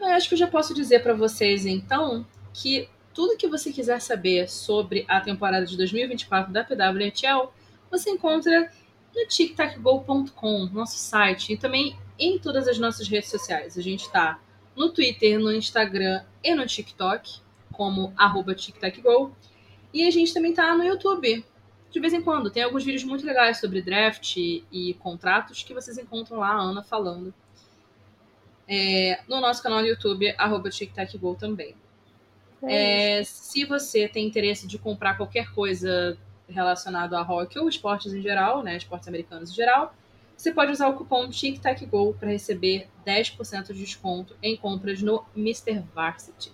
[0.00, 4.00] Eu acho que eu já posso dizer pra vocês, então, que tudo que você quiser
[4.00, 7.52] saber sobre a temporada de 2024 da PWHL,
[7.90, 8.70] você encontra
[9.14, 13.76] no tictacgo.com, nosso site, e também em todas as nossas redes sociais.
[13.76, 14.40] A gente tá
[14.76, 17.40] no Twitter, no Instagram e no TikTok,
[17.72, 19.34] como arroba tictacgo.
[19.92, 21.44] E a gente também tá no YouTube.
[21.90, 22.50] De vez em quando.
[22.50, 26.60] Tem alguns vídeos muito legais sobre draft e, e contratos que vocês encontram lá, a
[26.60, 27.32] Ana falando.
[28.66, 31.76] É, no nosso canal no YouTube, arroba TicTacGo também.
[32.62, 38.12] É É, se você tem interesse de comprar qualquer coisa relacionado a hockey ou esportes
[38.12, 39.94] em geral, né, esportes americanos em geral,
[40.36, 45.80] você pode usar o cupom TicTacGo para receber 10% de desconto em compras no Mr.
[45.94, 46.52] Varsity.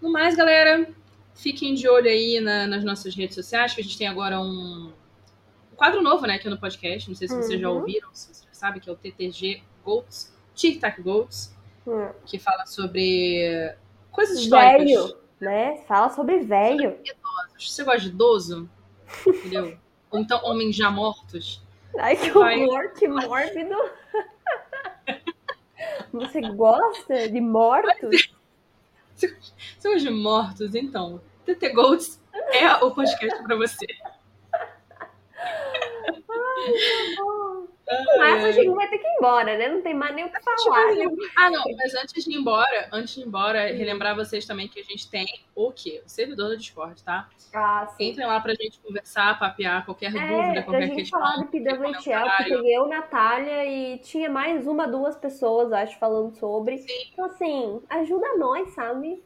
[0.00, 0.88] No mais, galera,
[1.34, 4.92] fiquem de olho aí na- nas nossas redes sociais, que a gente tem agora um,
[5.72, 7.08] um quadro novo, né, aqui no podcast.
[7.08, 7.78] Não sei se vocês já Uhum.
[7.78, 11.54] ouviram, se vocês já sabem, que é o TTG Goats, Tic Tac Goats,
[11.86, 12.10] Hum.
[12.26, 13.74] que fala sobre
[14.10, 14.84] coisas históricas.
[14.86, 15.82] Velho, né?
[15.86, 16.96] Fala sobre velho.
[17.58, 18.68] Você gosta de idoso?
[19.26, 19.76] Entendeu?
[20.10, 21.62] Ou então homens já mortos?
[21.98, 23.76] Ai, que horror, que mórbido.
[26.12, 28.32] Você gosta de mortos?
[29.20, 30.74] Gosta de mortos?
[30.74, 32.20] Então, TT Goats
[32.52, 33.86] é o podcast pra você.
[38.16, 39.68] Mas a gente vai ter que ir embora, né?
[39.68, 40.94] Não tem mais nem o que falar.
[40.94, 41.04] né?
[41.36, 44.80] Ah, não, mas antes de ir embora, antes de ir embora, relembrar vocês também que
[44.80, 46.02] a gente tem o quê?
[46.04, 47.28] O servidor do Discord, tá?
[47.52, 48.10] Ah, sim.
[48.10, 51.20] Entrem lá pra gente conversar, papear qualquer dúvida, É, pra qualquer gente questão.
[51.20, 52.62] falar porque comentário.
[52.62, 56.78] tem eu, Natália, e tinha mais uma, duas pessoas, acho, falando sobre.
[56.78, 57.08] Sim.
[57.12, 59.22] Então, assim, ajuda nós, sabe?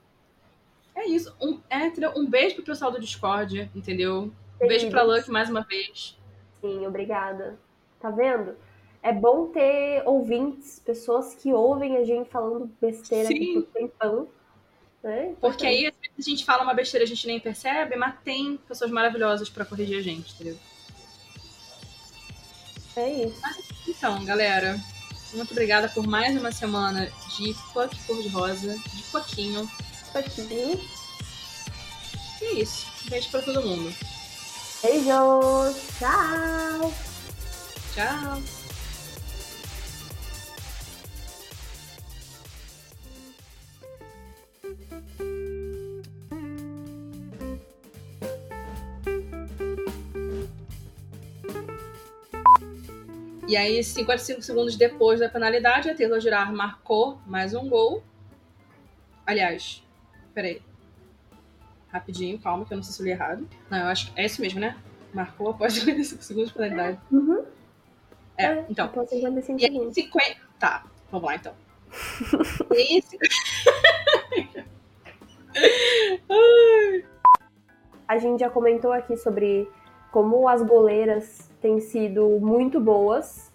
[0.97, 1.33] É isso.
[1.41, 2.13] Um, é, entendeu?
[2.17, 4.33] um beijo pro pessoal do Discord, entendeu?
[4.61, 5.03] Um beijo pra.
[5.03, 6.19] Luck mais uma vez.
[6.61, 7.57] Sim, obrigada.
[8.01, 8.57] Tá vendo?
[9.03, 13.63] É bom ter ouvintes, pessoas que ouvem a gente falando besteira Sim.
[13.63, 14.29] por tempão.
[15.03, 15.35] Né?
[15.41, 18.57] Porque aí, às vezes, a gente fala uma besteira, a gente nem percebe, mas tem
[18.69, 20.59] pessoas maravilhosas pra corrigir a gente, entendeu?
[22.97, 23.41] É isso.
[23.87, 24.77] Então, galera,
[25.35, 29.71] muito obrigada por mais uma semana de Fuck Cor-de-Rosa, de Foquinho.
[30.15, 30.81] Aqui.
[32.41, 32.87] E é isso.
[33.09, 33.95] Beijo pra todo mundo.
[34.83, 35.77] Beijos.
[35.99, 36.93] Tchau.
[37.99, 38.41] Tchau!
[53.49, 58.05] E aí, 55 segundos depois da penalidade, a Taylor Girard marcou mais um gol.
[59.27, 59.83] Aliás,
[60.33, 60.63] peraí.
[61.89, 63.49] Rapidinho, calma, que eu não sei se eu li errado.
[63.69, 64.79] Não, eu acho que é isso mesmo, né?
[65.13, 67.01] Marcou após 55 segundos de penalidade.
[67.11, 67.58] Uhum.
[68.39, 68.87] É, então.
[68.87, 69.95] Após 55 E aí, segundos.
[69.95, 70.37] 50.
[70.59, 71.53] Tá, vamos lá então.
[72.73, 73.03] E aí,
[78.07, 79.69] A gente já comentou aqui sobre
[80.11, 83.53] como as goleiras têm sido muito boas.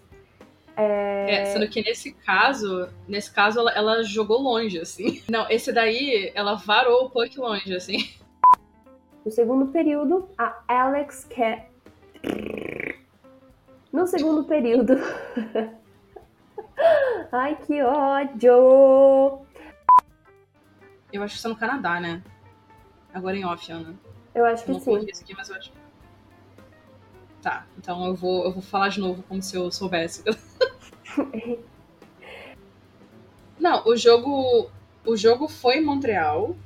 [0.76, 5.22] É, sendo que nesse caso, nesse caso ela, ela jogou longe, assim.
[5.30, 8.10] Não, esse daí, ela varou o puck longe, assim.
[9.24, 11.62] No segundo período, a Alex Ke...
[13.94, 14.94] No segundo período.
[17.30, 19.46] Ai, que ódio!
[21.12, 22.20] Eu acho que isso é no Canadá, né?
[23.14, 23.94] Agora em off, Ana.
[24.34, 25.06] Eu acho que não sim.
[25.08, 25.70] isso aqui, mas eu acho.
[27.40, 30.24] Tá, então eu vou, eu vou falar de novo como se eu soubesse.
[33.60, 34.68] não, o jogo.
[35.06, 36.56] O jogo foi em Montreal.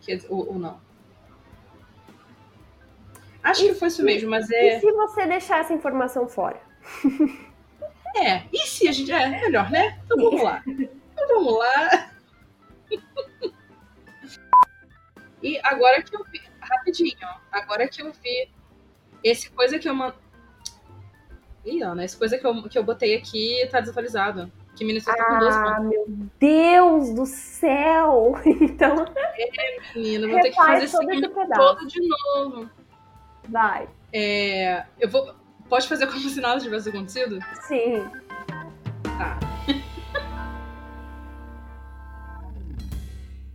[0.00, 0.80] Dizer, ou, ou não.
[3.42, 4.80] Acho que foi isso mesmo, mas E é.
[4.80, 6.60] se você deixar essa informação fora?
[8.16, 9.10] É, e se a gente.
[9.10, 9.98] É, melhor, né?
[10.04, 10.62] Então vamos lá.
[10.66, 12.10] Então vamos lá.
[15.42, 16.40] E agora que eu vi.
[16.60, 17.16] Rapidinho,
[17.50, 18.48] agora que eu vi.
[19.24, 20.12] Esse coisa que eu man...
[21.64, 24.50] Ih, Ana, esse coisa que eu, que eu botei aqui tá desatualizado.
[24.74, 25.88] Que Minnesota tá com 12 Ah, pontos.
[25.90, 26.04] meu
[26.38, 28.34] Deus do céu!
[28.46, 29.04] Então,
[29.94, 32.70] Menino, vou ter que fazer esse todo todo de novo.
[33.48, 33.88] Vai.
[34.12, 35.34] É, eu vou.
[35.68, 37.38] Pode fazer como se nada tivesse acontecido?
[37.62, 38.04] Sim.